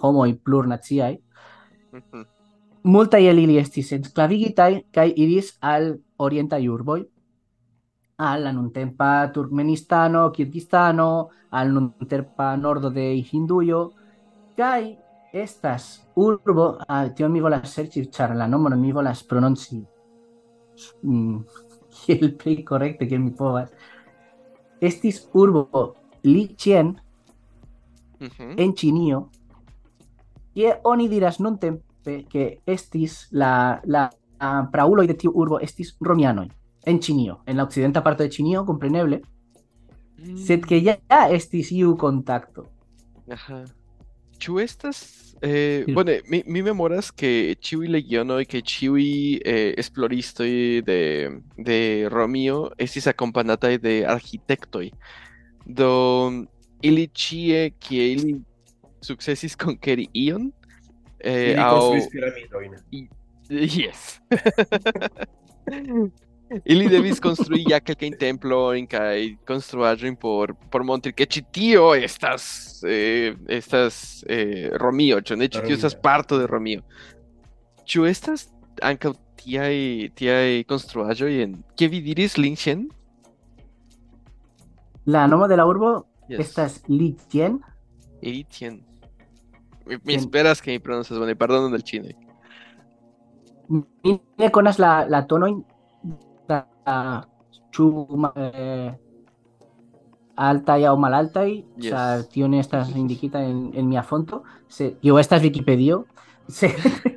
[0.01, 1.13] homoj plurnaciaj
[2.95, 5.93] multaj el ili estis ensklavigitaj kaj iris al
[6.29, 7.01] orientaj urboj
[8.17, 13.93] al nuntempa Turkmenistano, Kirgistano, al nuntempa nordo de Hindujo,
[14.57, 14.97] kaj
[15.33, 19.83] estas urbo, ah, tion mi volas serĉi, ĉar la nomon mi volas prononci
[21.03, 21.39] mm,
[21.91, 23.73] kiel pli korekte kiel mi povas.
[24.81, 26.97] Estis urbo Lichien
[28.17, 28.55] Mhm.
[28.57, 29.29] en Ĉinio,
[30.55, 34.09] kie oni diras nuntempe ke estis la, la,
[34.41, 36.47] la prauloj de tiu urbo estis romianoj
[36.87, 39.21] en Ĉinio, en la okcidenta parto de Ĉinio, kompreneble,
[40.47, 40.97] sed ke ja
[41.35, 42.67] estis iu kontakto.
[43.33, 43.65] Aha.
[44.39, 45.01] Ĉu estas
[45.43, 45.95] eh, Sí.
[45.95, 49.07] bone, mi, mi memoras ke ĉiuj legionoj kaj ĉiuj
[49.45, 50.51] eh, esploristoj
[50.87, 51.01] de,
[51.59, 51.79] de
[52.13, 54.91] Romio estis akompanataj de arĥitektoj.
[55.67, 55.91] Do
[56.83, 58.37] ili ĉie kie ili
[59.03, 60.53] sukcesis konkeri ion
[61.19, 62.79] eh, Ili aŭ konstruis piramidojn.
[63.51, 64.21] Yes.
[66.65, 72.47] Ili devis konstrui ja kelkajn templojn kaj konstruaĵojn por por montri ke ĉi tio estas
[72.87, 76.85] eh, estas eh, Romio, ĉu ne ĉi tio estas parto de Romio.
[77.87, 78.47] Ĉu estas
[78.83, 79.75] ankaŭ tiaj
[80.19, 82.87] tiaj konstruaĵoj en ke vi diris Linchen?
[85.07, 85.97] La nomo de la urbo
[86.29, 86.41] Yes.
[86.41, 87.61] estas Lichien,
[88.21, 88.83] Eitien.
[89.87, 92.15] Mi, mi esperas que mi pronuncias bone, pardonon del ĉinoj.
[93.69, 95.65] mi ne konas la, la tonojn
[98.17, 98.93] ma- eh,
[100.37, 101.91] altaj aŭ malaltaj, Yes.
[101.91, 106.05] ĉar tio ne estas indikita en, en mia fonto, se tio estas Wikipedio,
[106.49, 106.69] se,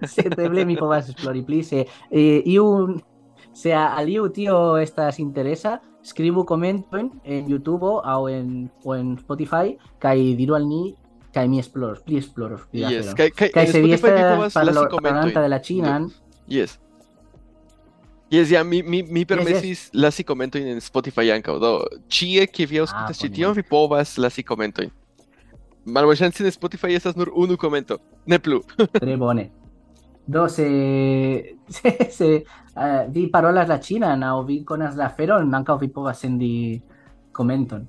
[0.08, 2.98] sed eble mi povas esplori pli, se eh, iu
[3.54, 10.16] se aliu tio estas interesa, skribu komentojn en YouTube aŭ en o en Spotify kaj
[10.38, 10.96] diru al ni
[11.34, 12.18] kaj mi esploros, pli
[12.82, 13.12] la Yes,
[13.66, 15.44] en se vi Spotify vi estas povas lasi parolanta komentojn.
[15.44, 16.08] de la Chinan,
[16.48, 16.80] Yes.
[18.30, 21.56] Yes, ja, mi, mi, mi permesis lasi komentojn en Spotify ankaŭ.
[21.62, 21.72] Do,
[22.14, 24.92] ĉie kie vi aŭskultas Ah, ĉi bone, tion, vi povas lasi komentojn.
[25.90, 27.98] Malŝance en Spotify estas nur unu komento,
[28.30, 28.62] ne plu.
[29.02, 29.50] tre bone.
[30.30, 30.68] Do se
[31.74, 36.22] se, se eh, vi parolas la Chinan aŭ vi konas la aferon, ankaŭ vi povas
[36.22, 36.52] sendi
[37.34, 37.88] komenton.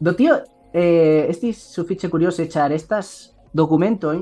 [0.00, 0.36] Do tio
[0.74, 4.18] eh, estis sufiĉe kurioze ĉar estas dokumentoj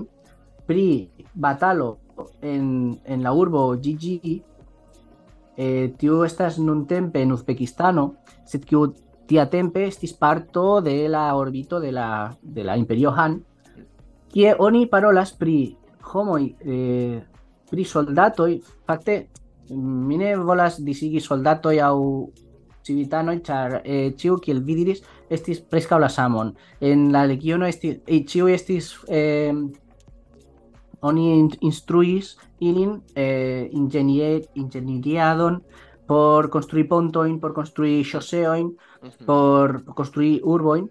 [0.66, 0.86] pri
[1.34, 1.96] batalo
[2.42, 4.40] en, en la urbo GG
[5.56, 8.14] eh, tiu estas nuntempe en Uzbekistano,
[8.46, 8.88] sed kiu
[9.30, 13.40] tiatempe estis parto de la orbito de la, de la Imperio Han,
[14.30, 15.76] kie oni parolas pri
[16.12, 17.20] homoj eh,
[17.70, 18.56] pri soldatoj,
[18.86, 19.20] fakte
[19.70, 21.96] mi ne volas disigi soldatoj aŭ
[22.86, 26.54] civitanoj, ĉar eh, ĉiu kiel vi diris estis preskaŭ samon.
[26.80, 29.52] En la legiono estis eh, ĉiuj estis eh,
[31.02, 35.62] oni in- instruis ilin eh, ingenier, ingenieriadon
[36.06, 39.24] por construir pontojn, por construir Mhm.
[39.26, 40.90] por construir urbojn,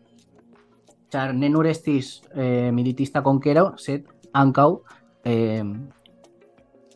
[1.11, 4.79] ĉar ne nur estis eh, militista konkero, sed ankaŭ
[5.25, 5.63] eh,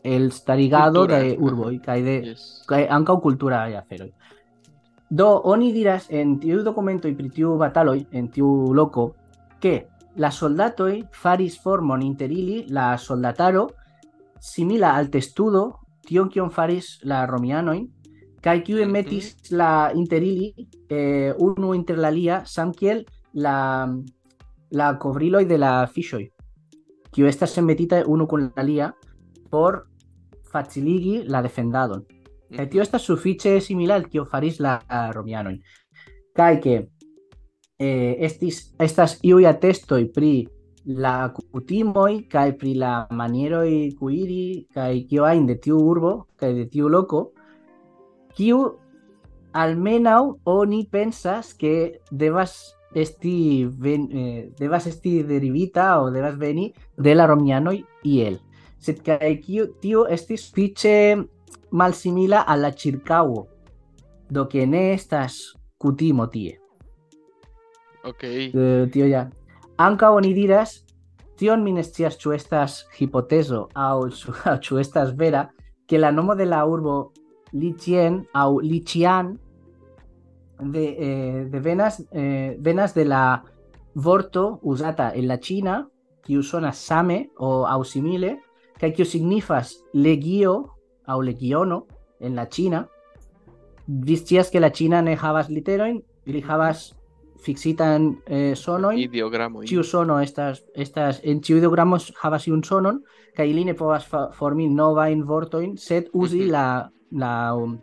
[0.04, 1.36] el starigado de aha.
[1.40, 2.64] urboj kaj de Yes.
[2.68, 4.12] kaj ankaŭ kulturaj aferoj.
[5.10, 9.14] Do oni diras en tiu dokumentoj pri tiu bataloj en tiu loko
[9.60, 9.86] ke
[10.18, 13.68] la soldatoj faris formon inter ili la soldataro
[14.40, 15.64] simila al testudo
[16.08, 17.80] tion kion faris la romianoj
[18.44, 20.54] kaj kiu metis la inter ili
[20.90, 23.88] eh, unu inter la alia samkiel la
[24.72, 26.24] la kovriloj de la fiŝoj
[27.14, 28.92] kiu estas enmetita unu kun la alia
[29.52, 29.84] por
[30.54, 32.04] faciligi la defendadon.
[32.54, 34.78] Kaj tio estas sufiĉe simila al kio faris la
[35.16, 35.56] romianoj.
[36.38, 36.76] Kaj ke
[37.84, 40.34] eh, estis estas iuj atestoj pri
[40.86, 46.66] la kutimoj kaj pri la manieroj kuiri kaj kio ajn de tiu urbo kaj de
[46.70, 47.26] tiu loko,
[48.36, 48.60] kiu
[49.54, 52.56] almenaŭ oni pensas ke devas
[52.96, 58.38] esti ven, eh, esti derivita o devas veni de la romianoj iel.
[58.80, 61.24] Sed kaj kiu tio estis sufiĉe
[61.72, 63.48] malsimila al la ĉirkaŭo,
[64.30, 66.63] do ke ne estas kutimo tie.
[68.04, 68.24] Ok.
[68.24, 69.28] Eh, tio ja.
[69.80, 70.82] Ankaŭ oni diras,
[71.40, 74.10] tion mi ne scias ĉu estas hipotezo aŭ
[74.62, 75.48] ĉu estas vera,
[75.88, 77.14] ke la nomo de la urbo
[77.54, 79.38] Lichien aŭ Lichian
[80.60, 83.44] de, eh, de venas, eh, venas de la
[83.96, 85.88] vorto usata en la China,
[86.26, 88.38] kiu sonas same o aŭ simile,
[88.80, 90.56] kaj kiu signifas legio
[91.08, 91.86] aŭ legiono
[92.20, 92.88] en la China.
[93.88, 96.94] Vi scias ke la China ne havas literojn, ili havas
[97.46, 99.66] fixitan eh, sonojn, Ideogramoj.
[99.68, 103.02] ĉiu sono estas estas en ĉiu ideogramo havas iun sonon
[103.36, 106.52] kaj ili ne povas fa- formi novajn vortojn, sed uzi Mhm.
[106.52, 107.78] la la um,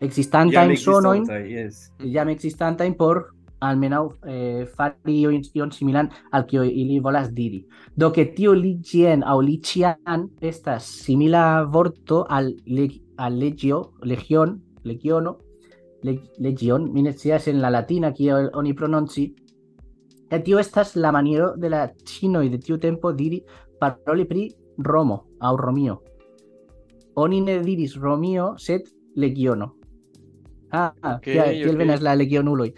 [0.00, 1.90] Jam ekzistantajn sonojn existantaj, yes.
[1.98, 3.22] jam existantajn por
[3.60, 7.64] almenaŭ eh, fari ion, ion similan al kio ili volas diri.
[7.96, 15.36] Do ke tio Lichien aŭ Lichian estas simila vorto al, leg, al legio, legion, legiono,
[16.04, 19.28] leg legion, mi ne scias en la latina kiel oni prononci,
[20.30, 23.40] kaj tio estas la maniero de la ĉinoj de tiu tempo diri
[23.80, 24.48] paroli pri
[24.84, 26.00] Romo aŭ Romio.
[27.16, 29.70] Oni ne diris Romio, sed legiono.
[30.70, 32.72] Ah, ah okay, kiel, kiel venas la legionuloj.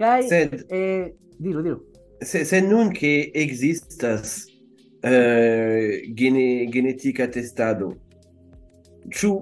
[0.00, 0.56] Kaj sed...
[0.68, 1.78] eh, diru, diru.
[2.20, 4.48] Se, se nun che existas
[5.02, 7.94] eh, gene, genetica testado,
[9.08, 9.38] ciu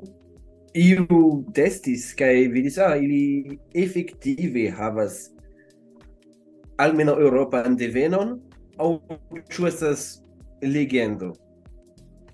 [0.79, 5.29] iu testis kaj vidis, ah, ili efektive havas
[6.79, 8.37] almeno Europan devenon,
[8.79, 8.93] aŭ
[9.51, 10.09] ĉu estas
[10.63, 11.33] legendo?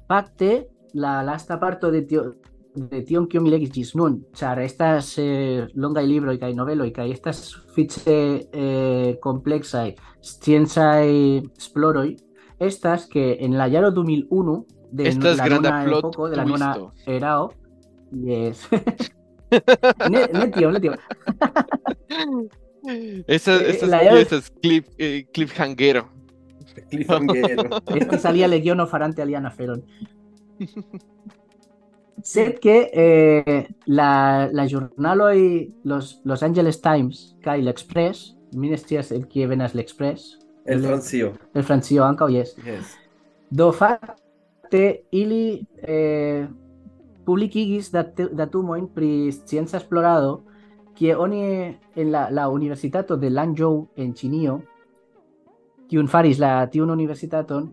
[0.09, 2.33] Fakte, la lasta parto de tio
[2.75, 7.07] de tion kion mi legis ĝis nun, ĉar estas eh, longaj libroj kaj noveloj kaj
[7.15, 9.93] estas sufiĉe eh, kompleksaj
[10.27, 11.07] sciencaj
[11.61, 12.09] esploroj,
[12.59, 14.57] estas que en la jaro 2001
[14.95, 15.47] de Estas la
[15.87, 16.91] epoko, de la twisto.
[17.07, 17.51] erao,
[18.13, 18.69] yes.
[20.11, 20.93] ne, ne tio, ne tio.
[23.27, 26.09] Esas, Eh, esas la llave- piezas, clip, eh, cliffhangero.
[26.91, 27.63] Cliffhangero.
[27.97, 29.85] Este salía legiono farante alian aferon.
[32.23, 35.37] Sed que eh, la, la giornaloj
[35.83, 41.35] los, los Angeles Times kaj l'Express, mi ne scias el kie venas l'Express, El Francio.
[41.55, 42.55] el Francio ankaŭ jes.
[42.65, 42.97] Yes.
[43.51, 44.15] Do fakte
[44.65, 46.49] fakte ili eh,
[47.25, 50.43] publikigis dat datumojn pri scienca esplorado
[50.95, 51.43] kie oni
[51.97, 54.61] en la, la universitato de Lanzhou en Ĉinio
[55.91, 57.71] kiun faris la tiun universitaton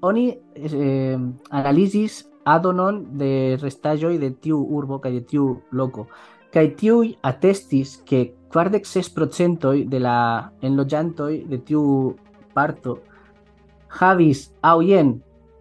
[0.00, 1.18] oni eh,
[1.50, 6.06] analizis adonon de restaĵoj de tiu urbo kaj de tiu loko.
[6.54, 8.22] Kaj tiuj atestis ke
[8.54, 10.18] 46 procentoj de la
[10.64, 11.82] enloĝantoj de tiu
[12.54, 12.98] parto
[14.00, 15.18] havis aŭ jen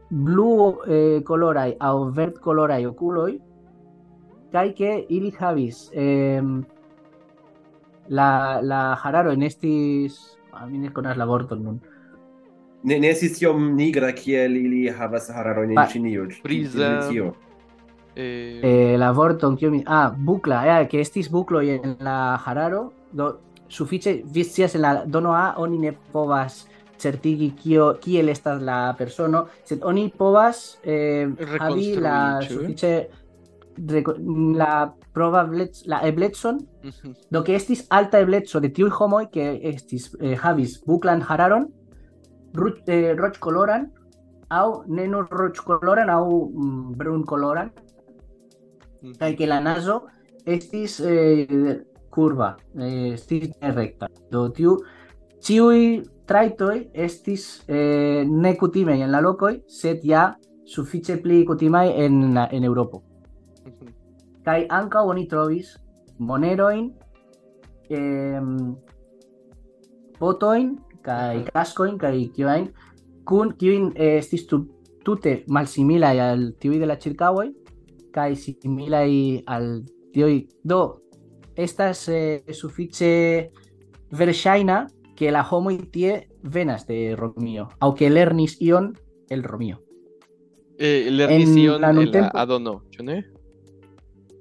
[0.09, 3.39] blu eh, colorai au verd colorai oculoi
[4.51, 6.41] kai ke ili havis eh,
[8.09, 11.79] la la hararo en estis amine konas la vorton nun.
[12.83, 17.09] Ne ne estis iom nigra kiel ili havas hararo en Ĉinio priza
[18.15, 18.61] eh...
[18.63, 23.33] eh, la vorton kiu mi ah bucla eh, ke estis buklo en la hararo do
[23.69, 27.51] sufiĉe vi scias en la dono a oni ne povas certigi
[28.01, 31.27] kiel estas la persono sed oni povas eh,
[31.59, 32.93] havi la sufiĉe
[34.57, 34.71] la
[35.13, 37.13] probablec la eblecon mhm.
[37.31, 41.67] do que estis alta ebleco de tiuj homoj que estis eh, havis buclan hararon
[42.87, 43.91] eh, roĉkoloran
[44.49, 47.69] aŭ ne nur roĉkoloran aŭ mm, brunkoloran
[49.01, 49.13] Mhm.
[49.19, 50.01] kaj que la nazo
[50.45, 51.79] estis eh,
[52.09, 54.07] curva, eh, estis recta.
[54.31, 54.77] Do tiu
[55.43, 55.81] ĉiuj
[56.27, 60.33] trajtoj estis eh, ne kutimaj en la lokoj, sed ja
[60.67, 63.01] sufiĉe pli kutimaj en, en Eŭropo.
[63.65, 63.93] Mhm.
[64.45, 65.75] Kaj ankaŭ oni trovis
[66.19, 66.91] monerojn,
[67.89, 68.75] em,
[70.19, 72.67] botojn kaj kaskojn kaj kiujn
[73.27, 74.63] kun kiujn eh, estis tu,
[75.05, 77.47] tute malsimilaj al tiuj de la ĉirkaŭoj
[78.15, 79.11] kaj similaj
[79.45, 79.67] al
[80.13, 80.81] tiuj do
[81.55, 83.11] estas eh, sufiĉe
[84.17, 84.77] verŝajna
[85.17, 88.91] ke la homoj tie venas de Romio aŭ ke lernis ion
[89.29, 89.79] el Romio.
[90.77, 93.23] Eh, lernis ion la nuntempo- adono, ne?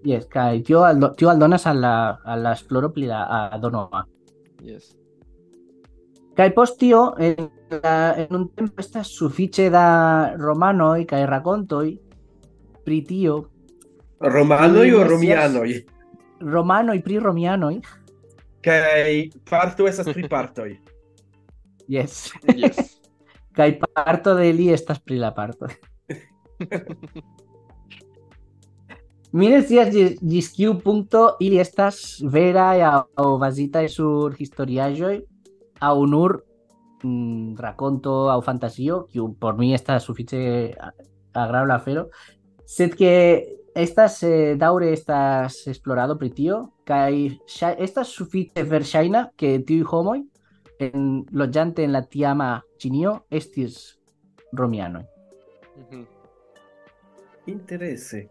[0.07, 4.05] Yes, kaj tio, aldo, tio aldonas al la, al la esploro pli la a donoa.
[4.62, 4.93] Yes.
[6.37, 7.49] Kaj post tio, en,
[7.83, 11.87] la, en un tempo estas sufiĉe da romanoj kaj rakontoj
[12.85, 13.45] pri tio,
[14.21, 15.73] Romanoj Ili o ne romianoj?
[16.41, 17.75] romanoj pri romianoj,
[18.67, 19.11] Kaj
[19.49, 20.71] parto estas pri partoj.
[21.89, 22.79] yes, Yes.
[23.57, 25.69] kaj parto de li estas pri la parto.
[29.37, 31.99] Mi ne scias ĝis ĝis kiu punkto ili estas
[32.33, 35.17] veraj aŭ bazitaj sur historiaĵoj
[35.85, 36.39] aŭ nur
[37.05, 40.41] mm, rakonto aŭ fantazio, kiu por mi estas sufiĉe
[40.81, 40.93] a-
[41.37, 42.07] agrabla afero,
[42.65, 43.13] sed que
[43.77, 47.12] estas eh, daŭre estas esplorado pri tio kaj
[47.51, 50.21] ŝa- estas sufiĉe verŝajna ke tiuj homoj
[50.81, 53.97] en loĝante en la tiama Ĉinio estis
[54.57, 55.05] romianoj.
[55.77, 56.03] Mhm.
[57.47, 58.27] Interese.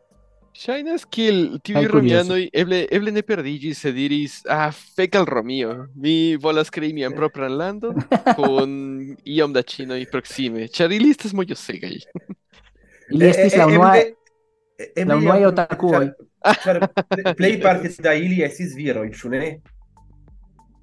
[0.55, 6.35] Ŝajnas kiel tiuj romianoj eble eble ne perdiĝis se diris ah fek al Romio mi
[6.39, 7.97] volas krei mian propran landon
[8.37, 8.75] kun
[9.35, 11.97] iom da ĉinoj proksime ĉar ili estas mojosegaj
[13.11, 13.91] Ili estis la unua
[14.77, 16.09] Eble, la unuae otakuoi.
[16.63, 16.81] Ĉar
[17.37, 19.43] plej parte da ili estis viroj, ĉu ne?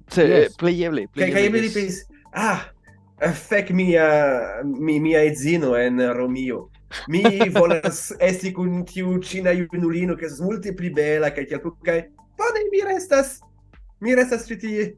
[0.09, 0.55] Se, eh, yes.
[0.59, 1.05] plej eble.
[1.13, 2.01] Kaj kaj eble li pensis,
[2.33, 2.65] ah,
[3.21, 4.07] eh, fek mia
[4.65, 6.67] mi mia edzino en Romio.
[7.09, 7.23] Mi
[7.57, 12.03] volas esti kun tiu ĉina junulino ke estas multe pli bela kaj tiel plu kaj
[12.37, 13.39] bone mi restas
[14.01, 14.91] mi restas ĉi tie.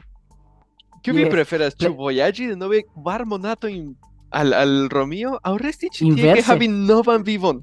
[1.03, 3.93] Kiu vi preferas ĉu vojaĝi denove kvar monatojn
[4.36, 7.62] al al Romio aŭ resti ĉi tie ke havi novan vivon?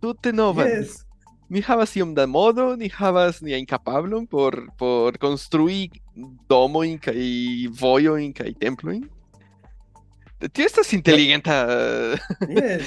[0.00, 1.04] Tute novan Yes.
[1.48, 5.90] ni havas iom da modo, ni havas niajn kapablon por por konstrui
[6.48, 7.16] domojn kaj
[7.80, 9.04] vojojn kaj templojn.
[10.52, 11.66] Tio estas inteligenta
[12.48, 12.86] Yes.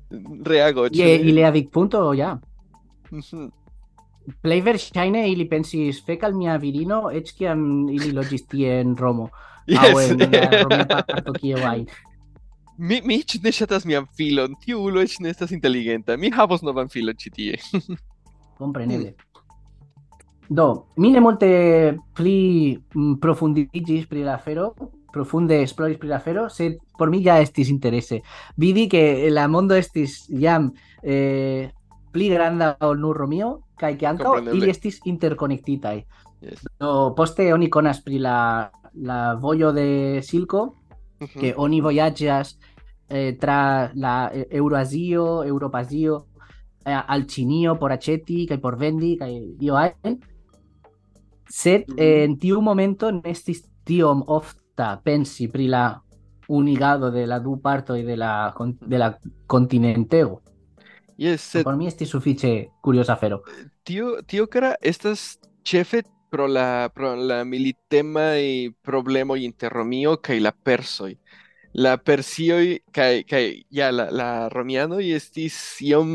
[0.50, 0.88] reago.
[0.88, 1.28] ĉu Je ne?
[1.30, 2.38] ilia vidpunkto ja.
[4.42, 9.28] Plej verŝajne ili pensis fek al mia virino eĉ kiam ili loĝis tie en Romo
[9.68, 10.10] aŭ Yes.
[10.10, 11.86] en la romia parto kie ajn.
[12.78, 16.16] Mi mi eĉ ne ŝatas mian filon, tiu ulo eĉ ne estas inteligenta.
[16.16, 17.56] Mi havos novan filon ĉi tie.
[18.58, 19.14] Compreneble.
[20.48, 21.48] Do, mi ne multe
[22.16, 22.38] pli
[22.78, 24.70] mm, profundiĝis pri la afero,
[25.12, 28.22] profunde esploris pri la afero, sed por mi ja estis interese.
[28.56, 30.70] Vidi que la mondo estis jam
[31.02, 31.68] eh,
[32.14, 34.58] pli granda ol nur Romio, kaj que ankaŭ Kompreneble.
[34.58, 36.00] ili estis interkonektitaj.
[36.46, 36.62] Yes.
[36.78, 40.22] Do, poste oni konas pri la, la vojo de
[41.18, 42.56] Que oni vojaĝas
[43.08, 46.26] eh, tra la eh, Euroazio, Europazio,
[46.84, 50.18] eh, al Ĉinio por aĉeti kaj por vendi kaj io ajn.
[51.48, 56.02] Sed eh, en tiu momento ne estis tiom ofta pensi pri la
[56.48, 60.42] unigado de la du parto y de la, de la continentego.
[61.16, 63.42] Yes, sed Por mi esti sufiĉe curiosa afero.
[63.82, 70.52] tio tio kara estas ĉefe pro la pro la militemaj problemoj inter Romio kaj la
[70.52, 71.14] persoj.
[71.74, 76.12] La persioj kaj kaj ja la la romianoj estis iom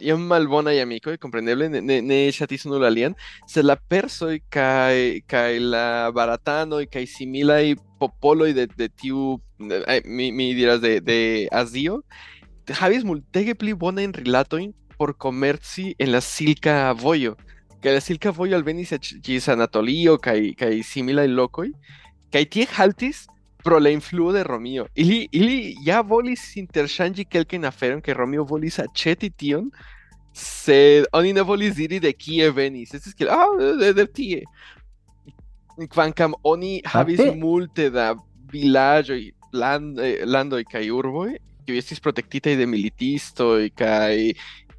[0.00, 3.14] iom malbonaj amikoj, kompreneble, ne ne, ne ŝatis unu la alian,
[3.48, 9.38] sed la persoj kaj kaj la baratanoj kaj similaj popoloj de de tiu
[9.86, 11.20] eh, mi, mi diras de de
[11.52, 12.02] Azio
[12.74, 17.36] havis multege pli bonajn rilatojn por komerci en la silka vojo.
[17.84, 21.68] La silka vojo alvenis eĉ ĝis Anatolio kaj kaj similaj lokoj,
[22.34, 23.26] kaj tie haltis
[23.62, 24.86] pro la influo de Romio.
[24.94, 29.70] Ili ili ja volis interŝanĝi kelkajn aferojn kaj Romio volis aĉeti tion,
[30.32, 32.94] sed oni ne volis diri de kie venis.
[32.94, 34.42] Estis kiel ah de, de tie.
[35.92, 38.12] Kvankam oni havis multe da
[38.52, 39.20] vilaĝoj,
[39.52, 41.34] land, eh, landoj kaj urboj,
[41.66, 44.32] kiuj estis protektitaj de militistoj kaj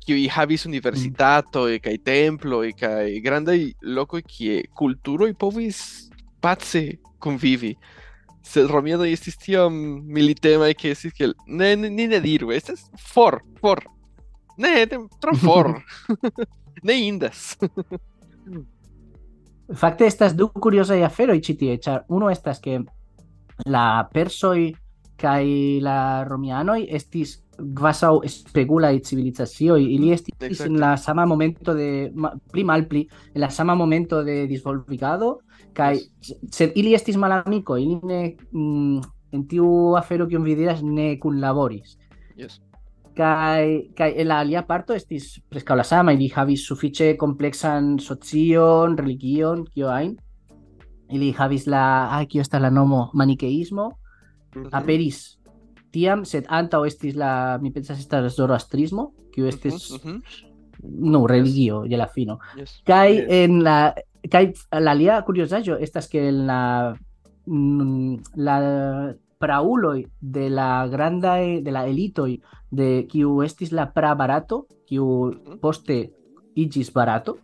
[0.07, 5.81] kiuj havis universitatoj kaj temploj kaj grandaj lokoj kie kulturoj povis
[6.41, 6.85] pace
[7.23, 7.73] convivi.
[8.47, 9.75] Sed Romianoj estis tiom
[10.15, 13.83] militemaj ke estis kiel ne ne ni ne diru, estas for, for.
[14.57, 15.73] Ne, de- tro for.
[16.83, 17.57] ne indas.
[19.75, 22.79] Fakte estas du kuriozaj aferoj ĉi tie, ĉar uno estas ke
[23.67, 24.71] la persoj
[25.17, 25.43] kaj
[25.81, 30.69] la romianoj estis kvazaŭ spegulaj civilizacioj, ili estis Exacte.
[30.69, 32.11] en la sama momento de
[32.51, 35.39] pli malpli en la sama momento de disvolvigado
[35.73, 35.97] kaj
[36.51, 39.01] sed ili estis malamikoj, ili ne mm,
[39.31, 41.97] en tiu afero kiun vi diras ne kunlaboris.
[42.37, 42.61] Yes.
[43.17, 48.97] Kaj, kaj en la alia parto estis preskaŭ la sama, ili havis sufiĉe kompleksan socion,
[48.97, 50.15] religion, kio ajn.
[51.13, 53.91] Ili havis la, ah, kio estas la nomo, maniqueísmo,
[54.71, 55.37] aperis
[55.91, 60.21] tiam, sed antaŭ estis la, mi pensas estas zoroastrismo, kiu estis, Mhm,
[61.11, 62.39] no, religio, je la fino.
[62.57, 62.81] yes.
[62.85, 63.25] Kaj Yes.
[63.29, 63.93] en la
[64.29, 66.93] kaj la alia kuriozaĵo estas ke en la
[67.45, 72.39] mm, la prauloj de la grandaj de la elitoj
[72.71, 76.09] de kiu estis la pra barato, kiu poste
[76.55, 77.37] iĝis barato,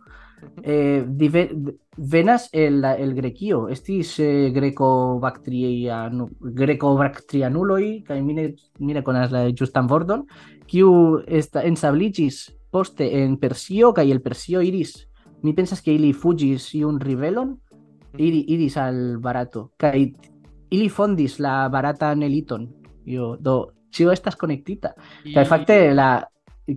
[0.62, 1.48] eh, dive,
[1.96, 9.44] venas el, el Grekio, estis eh, greco-bactrianu, greco-bactrianuloj, kaj mi ne, mi ne konas la
[9.50, 10.24] ĝustan vorton,
[10.70, 14.96] kiu esta, ensabliĝis poste en Persio, kaj el Persio iris,
[15.44, 17.54] mi pensas ke ili fuĝis iun ribelon,
[18.18, 19.98] iri, iris al barato, kaj
[20.74, 22.68] ili fondis la baratan eliton.
[23.06, 23.58] Jo, do,
[23.92, 24.94] ĉio estas konektita.
[25.34, 26.24] Kaj Y- fakte la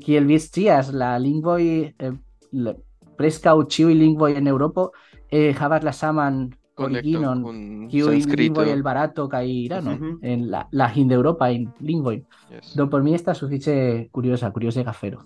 [0.03, 1.63] kiel vi scias la lingvoj
[1.97, 2.11] eh,
[2.51, 2.75] la-
[3.17, 4.91] preskaŭ ĉiuj lingvoj en Eŭropo
[5.31, 7.43] eh, la saman originon
[7.89, 8.41] sánscrito.
[8.41, 10.19] lingvoj el barato kaj irano Mhm.
[10.21, 12.25] en la, la hindeŭropajn lingvojn.
[12.51, 12.75] Yes.
[12.75, 15.19] Do por mi estas sufiĉe kuriosa, kurioze afero.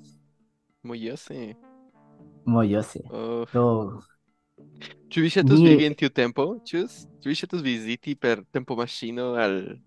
[0.84, 1.56] Muy ese.
[2.46, 3.02] Mojose.
[3.12, 3.46] Oh.
[3.54, 4.00] Do
[5.10, 6.58] Ĉu vi ŝatus Mi- vivi en tempo?
[6.66, 6.88] Ĉu
[7.22, 9.78] ĉu vi ŝatus viziti per tempomaŝino al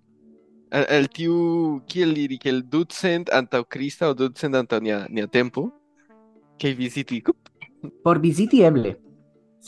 [0.70, 5.70] al, al tiu kiel diri kiel ducent antaŭ Krista o ducent antaŭ nia nia tempo?
[6.60, 7.22] Kaj viziti
[8.02, 8.96] por viziti eble.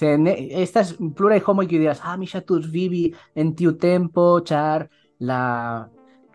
[0.00, 4.88] Estas pluraj homoj kiuj diras, ah, mi ŝatus vivi en tiu tempo, ĉar
[5.20, 5.42] la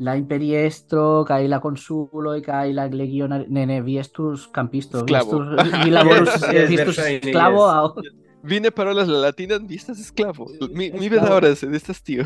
[0.02, 5.44] la imperiestro kaj la konsuloj kaj la legionaro ne ne vi estus campisto vi, Esclavo.
[5.44, 7.76] estus, vi laborus vi estus verŝajne, esklavo yes.
[7.78, 10.48] aŭ Vi ne parolas la latinan, vi estas esklavo.
[10.50, 11.10] Mi, mi Esklavo.
[11.14, 12.24] bedaŭras, estas tio.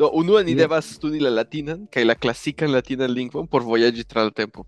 [0.00, 4.24] Do, unue ni devas studi la latinan kaj la klasikan latinan lingvon por vojaĝi tra
[4.24, 4.64] la tempo.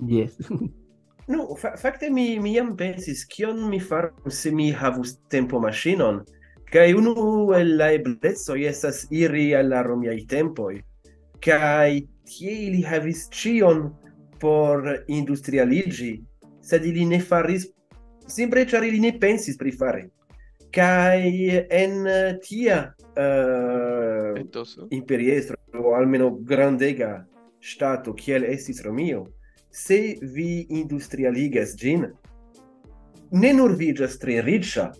[0.00, 0.34] yes.
[1.28, 6.22] Nu, fa fakte mi, mi jam pensis, kion mi far se mi havus tempo machinon,
[6.72, 10.80] kai unu el la eblezoi estas iri al la romiaj tempoj.
[11.42, 13.90] kai tie ili havis cion
[14.40, 16.22] por industrialigi,
[16.62, 17.66] sed ili ne faris,
[18.26, 20.04] simple ĉar ili ne pensis pri fare.
[20.72, 22.06] Kai en
[22.42, 22.78] tia
[23.18, 24.38] uh,
[24.90, 27.26] imperiestro, o almeno grandega
[27.60, 29.26] stato, kiel estis Romio,
[29.72, 32.06] se vi industrialigas gin,
[33.32, 34.90] ne nur vi ĝas tre riĉa,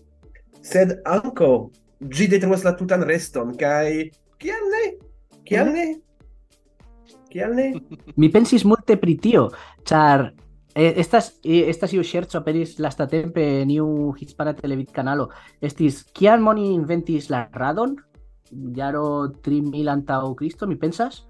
[0.64, 1.54] sed ankaŭ
[2.02, 4.08] ĝi detruas la tutan reston kaj
[4.40, 4.84] kial ne?
[5.46, 5.86] Kial ne?
[7.30, 7.66] Kial ne?
[8.20, 9.50] Mi pensis multe pri tio,
[9.88, 10.30] ĉar
[10.74, 15.28] eh, estas eh, estas iu ŝerco aperis lastatempe en iu hispana televidkanalo.
[15.60, 17.98] Estis kiam oni inventis la radon?
[18.76, 19.04] Jaro
[19.44, 21.22] 3000 antaŭ Kristo, mi pensas.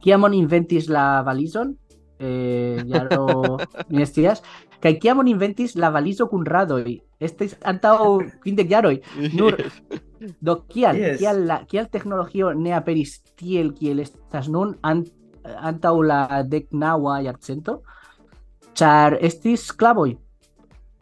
[0.00, 1.76] Kiam oni inventis la valizon?
[2.20, 3.56] Eh, jaro
[3.88, 4.42] mi ne scias.
[4.80, 6.84] Kaj kiam oni inventis la valizo kun radoj?
[7.20, 7.96] Estis antaŭ
[8.42, 8.98] kvindek jaroj.
[9.36, 9.62] Nur-
[10.40, 11.18] Do kial, Yes.
[11.18, 15.04] kial, la, kial technologio ne aperis tiel kiel estas nun an,
[15.44, 17.78] antaŭ la deknaŭa jarcento?
[18.76, 20.12] Ĉar estis sklavoj.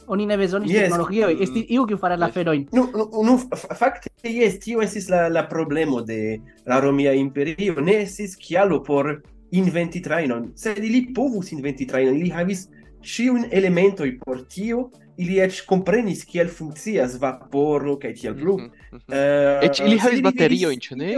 [0.09, 0.87] Oni ne bezonis Yes.
[0.87, 2.37] teknologioj, estis iu kiu faras la Yes.
[2.37, 2.69] aferojn.
[2.73, 2.87] Nu,
[3.27, 3.35] nu,
[3.77, 7.75] fakte jes, tio estis la, la problemo de la Romia Imperio.
[7.81, 9.21] Ne estis kialo por
[9.51, 12.67] inventi trainon, sed ili povus inventi trainon, ili havis
[13.05, 14.89] ciun elementoi por tio,
[15.19, 18.59] ili ec comprenis kiel funccias vaporo, kaj tiel plu.
[18.59, 18.97] Mm -hmm.
[19.09, 21.15] uh, eh, ec ili havis baterioin, ĉu ne?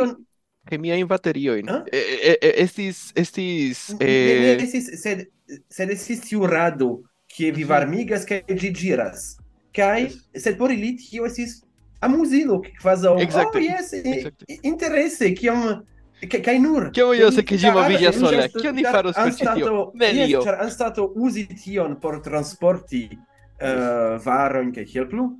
[0.68, 1.68] Chemia in baterioin.
[1.68, 1.82] Huh?
[1.92, 3.90] E, e, e, estis, estis...
[4.00, 4.40] Eh...
[4.40, 5.24] Ne, estis, sed,
[5.72, 7.68] sed estis tiu rado, kie vi mhm.
[7.68, 9.36] varmigas, kaj gi giras.
[9.74, 10.44] Kai, yes.
[10.44, 11.62] sed por ili tio estis
[12.00, 13.06] amuzilo, quasi...
[13.22, 13.58] Exacte.
[13.58, 14.58] Oh, yes, exacte.
[14.62, 15.86] interesse, kiam
[16.26, 16.90] che, che nur?
[16.90, 18.46] Che voglio se che ci moviglia sola.
[18.48, 20.42] che ogni faro scocitio meglio.
[20.42, 25.38] cioè han stato usi tion por transporti uh, eh, varon che kiel plu?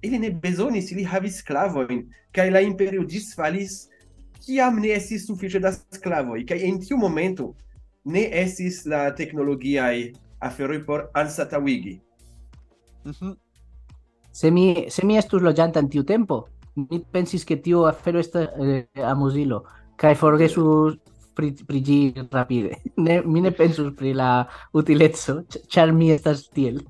[0.00, 3.88] Ili ne bezonis ili havis sklavojn kaj la imperio disfalis
[4.40, 7.54] kiam ne estis sufiĉe da sklavoj kaj en tiu momento
[8.04, 12.00] ne estis la teknologiaj aferoj por anstataŭigi
[13.04, 13.36] mm -hmm.
[14.32, 18.48] se mi se mi estus loĝanta en tiu tempo mi pensis ke tiu afero estas
[18.58, 19.64] eh, amuzilo
[20.00, 20.96] kaj forgesus
[21.36, 21.98] pri, pri ĝi
[22.32, 22.78] rapide.
[22.96, 24.30] Ne, mi ne pensus pri la
[24.76, 26.80] utileco, ĉ- ĉar mi estas tiel.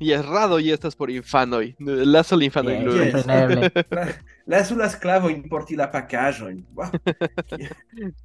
[0.00, 1.70] Jes, radoj estas por infanoj.
[2.04, 4.18] Lasu la infanoj Yes, yes.
[4.46, 6.58] Lasu la sklavojn porti la pakaĵojn.
[6.76, 6.90] Wow.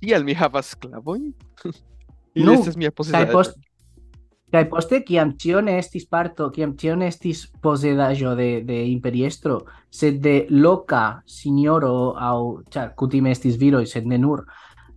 [0.02, 1.30] Tial mi havas sklavojn?
[2.36, 3.32] Ili Nu, estas mia posedaĵo.
[3.32, 3.56] post,
[4.52, 9.62] kaj poste, kiam tio ne estis parto, kiam tio ne estis posedaĵo de, de imperiestro,
[9.90, 12.38] sed de loka signoro aŭ
[12.74, 14.44] ĉar kutime estis viroj, sed ne nur,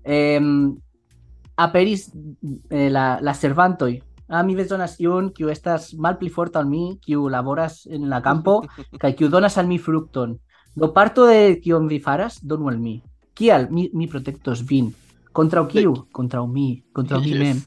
[0.05, 0.75] em,
[1.57, 2.09] aperis
[2.71, 3.95] eh, la, la servantoj.
[4.27, 8.63] Ah, mi bezonas iun kiu estas malpli forta ol mi, kiu laboras en la campo,
[9.01, 10.39] kaj kiu donas al mi frukton.
[10.75, 12.97] Do parto de kion vi faras, donu al mi.
[13.35, 14.91] Kial mi, mi protektos vin?
[15.35, 15.93] Contra kiu?
[16.14, 17.59] Contra mi, contra mi mem.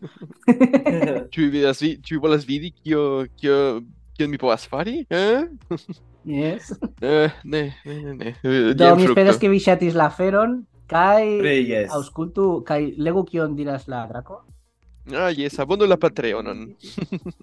[1.33, 3.57] Ĉu vidas vi, ĉu volas vidi kio kio
[4.15, 5.01] kion mi povas fari?
[5.09, 5.43] Eh?
[6.27, 6.73] Yes.
[6.99, 8.31] Eh, ne, ne, ne, ne.
[8.43, 10.57] Eh, Do mi esperas ke vi ŝatis la aferon
[10.91, 11.87] kaj yes.
[11.95, 14.41] aŭskultu kaj legu kion diras la drako.
[15.15, 16.65] Ah, yes, abonu la Patreonon.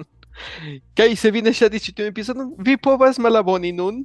[1.00, 4.04] kaj se vi ne ŝatis ĉi tiun epizodon, vi povas malaboni nun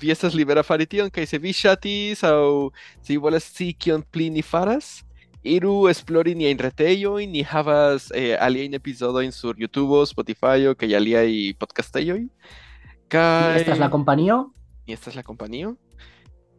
[0.00, 2.70] vi estas libera fari tion, kaj se vi ŝatis aŭ
[3.02, 5.02] se vi volas scii kion pli ni faras,
[5.46, 12.26] iru esplori niajn retejojn, ni havas eh, aliajn epizodojn sur YouTube, Spotify kaj aliaj podcastejoj.
[13.08, 14.50] Kaj Estas la kompanio.
[14.86, 15.76] ni estas la kompanio.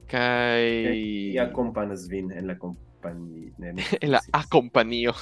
[0.07, 0.63] Kaj
[0.95, 2.83] I akompanas vin en la kompanio.
[4.01, 5.13] En la akompanio.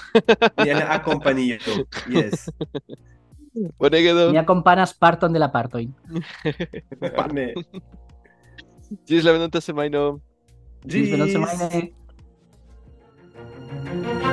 [0.64, 1.58] Ni en la akompanio.
[2.10, 2.50] Yes.
[3.78, 4.32] Bonege do.
[4.32, 5.94] Mi akompanas parton de la partojn.
[7.34, 7.54] Ne.
[9.06, 10.20] Ĝis la venonta semajno.
[10.86, 12.05] Ĝis venontsemajne.
[13.84, 14.25] Thank you.